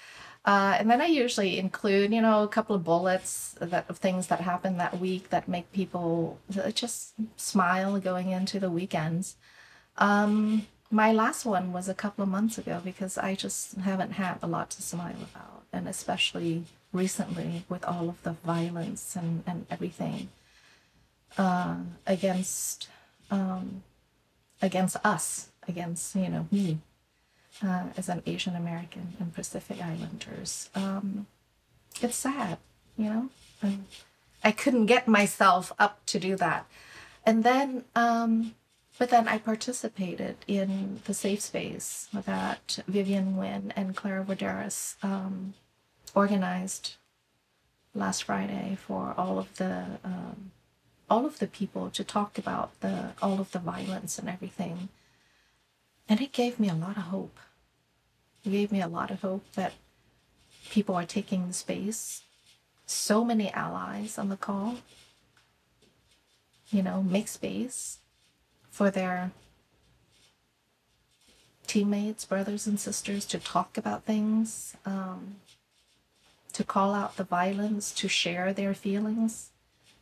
Uh, 0.45 0.76
and 0.78 0.91
then 0.91 1.01
I 1.01 1.07
usually 1.07 1.59
include, 1.59 2.12
you 2.12 2.20
know, 2.20 2.43
a 2.43 2.49
couple 2.49 2.76
of 2.76 2.85
bullets 2.85 3.55
that 3.61 3.87
of 3.89 3.99
things 3.99 4.26
that 4.26 4.41
happen 4.41 4.76
that 4.76 4.99
week 5.01 5.30
that 5.30 5.49
make 5.49 5.72
people 5.72 6.39
just 6.74 7.14
smile 7.37 7.99
going 8.01 8.30
into 8.30 8.61
the 8.61 8.70
weekends. 8.70 9.37
Um, 9.97 10.66
my 10.93 11.11
last 11.11 11.47
one 11.47 11.72
was 11.72 11.88
a 11.88 11.95
couple 11.95 12.22
of 12.22 12.28
months 12.28 12.59
ago 12.59 12.80
because 12.84 13.16
I 13.16 13.34
just 13.34 13.76
haven't 13.78 14.12
had 14.12 14.38
a 14.43 14.47
lot 14.47 14.70
to 14.70 14.82
smile 14.82 15.16
about, 15.22 15.64
and 15.72 15.88
especially 15.88 16.64
recently 16.93 17.64
with 17.68 17.82
all 17.84 18.11
of 18.11 18.22
the 18.22 18.32
violence 18.32 19.16
and, 19.16 19.43
and 19.47 19.66
everything 19.70 20.28
uh, 21.38 21.76
against 22.07 22.88
um, 23.30 23.82
against 24.61 24.97
us, 25.03 25.49
against 25.66 26.14
you 26.14 26.28
know 26.28 26.47
me 26.51 26.78
uh, 27.64 27.84
as 27.97 28.11
an 28.11 28.22
Asian 28.26 28.55
American 28.55 29.14
and 29.18 29.34
Pacific 29.34 29.82
Islanders. 29.82 30.68
Um, 30.74 31.26
it's 32.03 32.16
sad, 32.16 32.59
you 32.99 33.07
know. 33.07 33.28
And 33.62 33.86
I 34.45 34.53
couldn't 34.53 34.86
get 34.86 35.09
myself 35.09 35.72
up 35.78 36.05
to 36.07 36.18
do 36.18 36.36
that, 36.36 36.66
and 37.24 37.45
then, 37.45 37.84
um, 37.95 38.55
but 39.03 39.11
then 39.11 39.26
I 39.26 39.38
participated 39.38 40.36
in 40.46 41.00
the 41.07 41.12
safe 41.12 41.40
space 41.40 42.09
that 42.12 42.78
Vivian 42.86 43.34
Nguyen 43.34 43.72
and 43.74 43.96
Clara 43.96 44.24
Voderas 44.24 44.94
um, 45.03 45.55
organized 46.14 46.94
last 47.96 48.22
Friday 48.22 48.78
for 48.80 49.12
all 49.18 49.40
of 49.40 49.57
the 49.57 49.98
um, 50.05 50.53
all 51.11 51.26
of 51.26 51.40
the 51.40 51.48
people 51.48 51.90
to 51.90 52.05
talk 52.05 52.38
about 52.38 52.78
the 52.78 53.09
all 53.20 53.40
of 53.40 53.50
the 53.50 53.59
violence 53.59 54.20
and 54.20 54.28
everything. 54.28 54.88
And 56.09 56.20
it 56.20 56.30
gave 56.30 56.61
me 56.61 56.68
a 56.68 56.74
lot 56.74 56.96
of 56.96 57.11
hope. 57.14 57.40
It 58.44 58.50
gave 58.50 58.70
me 58.70 58.80
a 58.80 58.86
lot 58.86 59.11
of 59.11 59.22
hope 59.22 59.44
that 59.55 59.72
people 60.70 60.94
are 60.94 61.05
taking 61.05 61.48
the 61.48 61.55
space. 61.55 62.22
So 62.86 63.24
many 63.24 63.50
allies 63.50 64.16
on 64.16 64.28
the 64.28 64.36
call. 64.36 64.76
You 66.70 66.84
know, 66.84 67.03
make 67.03 67.26
space 67.26 67.98
for 68.73 68.91
their 68.91 69.31
teammates, 71.66 72.25
brothers 72.25 72.66
and 72.66 72.81
sisters 72.81 73.27
to 73.27 73.39
talk 73.39 73.77
about 73.79 74.05
things, 74.05 74.77
um, 74.85 75.37
to 76.53 76.64
call 76.64 76.95
out 76.95 77.16
the 77.16 77.25
violence, 77.25 77.93
to 77.93 78.09
share 78.09 78.53
their 78.53 78.75
feelings. 78.75 79.51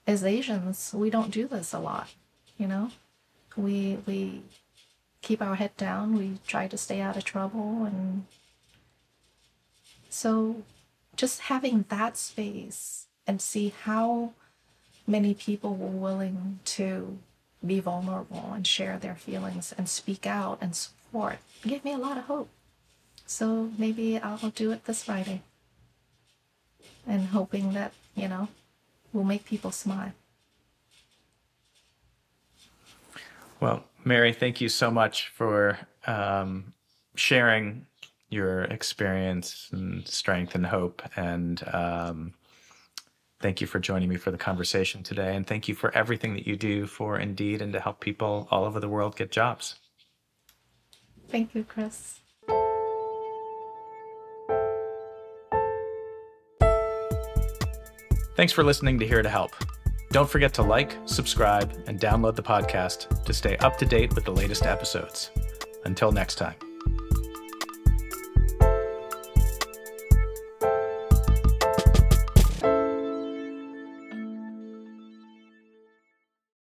As 0.06 0.24
Asians, 0.24 0.92
we 0.94 1.10
don't 1.10 1.30
do 1.30 1.46
this 1.46 1.74
a 1.74 1.78
lot, 1.78 2.08
you 2.56 2.66
know. 2.66 2.90
We 3.56 3.98
we 4.06 4.42
keep 5.20 5.42
our 5.42 5.56
head 5.56 5.76
down. 5.76 6.16
We 6.16 6.38
try 6.46 6.68
to 6.68 6.78
stay 6.78 7.00
out 7.00 7.16
of 7.16 7.24
trouble. 7.24 7.84
And 7.84 8.26
so 10.08 10.62
just 11.16 11.42
having 11.42 11.84
that 11.88 12.16
space 12.16 13.06
and 13.26 13.40
see 13.40 13.74
how 13.82 14.32
many 15.06 15.34
people 15.34 15.74
were 15.74 15.88
willing 15.88 16.60
to 16.64 17.18
be 17.64 17.80
vulnerable 17.80 18.52
and 18.54 18.66
share 18.66 18.98
their 18.98 19.14
feelings 19.14 19.74
and 19.76 19.88
speak 19.88 20.26
out 20.26 20.58
and 20.60 20.74
support 20.74 21.38
gave 21.66 21.84
me 21.84 21.92
a 21.92 21.98
lot 21.98 22.16
of 22.16 22.24
hope. 22.24 22.48
So 23.26 23.70
maybe 23.78 24.18
I'll 24.18 24.50
do 24.50 24.72
it 24.72 24.84
this 24.84 25.04
Friday. 25.04 25.42
And 27.06 27.26
hoping 27.26 27.72
that, 27.72 27.92
you 28.14 28.28
know, 28.28 28.48
we'll 29.12 29.24
make 29.24 29.44
people 29.44 29.70
smile. 29.70 30.12
Well, 33.60 33.84
Mary, 34.04 34.32
thank 34.32 34.60
you 34.60 34.68
so 34.68 34.90
much 34.90 35.28
for 35.28 35.78
um, 36.06 36.72
sharing 37.14 37.86
your 38.30 38.62
experience 38.64 39.68
and 39.72 40.06
strength 40.06 40.54
and 40.54 40.66
hope. 40.66 41.02
And 41.16 41.62
um, 41.72 42.34
thank 43.40 43.60
you 43.60 43.66
for 43.66 43.78
joining 43.78 44.08
me 44.08 44.16
for 44.16 44.30
the 44.30 44.38
conversation 44.38 45.02
today. 45.02 45.34
And 45.34 45.46
thank 45.46 45.68
you 45.68 45.74
for 45.74 45.94
everything 45.94 46.34
that 46.34 46.46
you 46.46 46.56
do 46.56 46.86
for 46.86 47.18
Indeed 47.18 47.62
and 47.62 47.72
to 47.72 47.80
help 47.80 48.00
people 48.00 48.46
all 48.50 48.64
over 48.64 48.80
the 48.80 48.88
world 48.88 49.16
get 49.16 49.30
jobs. 49.30 49.76
Thank 51.28 51.54
you, 51.54 51.64
Chris. 51.64 52.20
Thanks 58.36 58.52
for 58.52 58.64
listening 58.64 58.98
to 58.98 59.06
Here 59.06 59.22
to 59.22 59.28
Help. 59.28 59.52
Don't 60.12 60.28
forget 60.28 60.52
to 60.54 60.62
like, 60.62 60.96
subscribe, 61.04 61.72
and 61.86 62.00
download 62.00 62.34
the 62.34 62.42
podcast 62.42 63.24
to 63.24 63.32
stay 63.32 63.56
up 63.58 63.76
to 63.78 63.86
date 63.86 64.14
with 64.14 64.24
the 64.24 64.32
latest 64.32 64.64
episodes. 64.64 65.30
Until 65.84 66.10
next 66.10 66.36
time. 66.36 66.69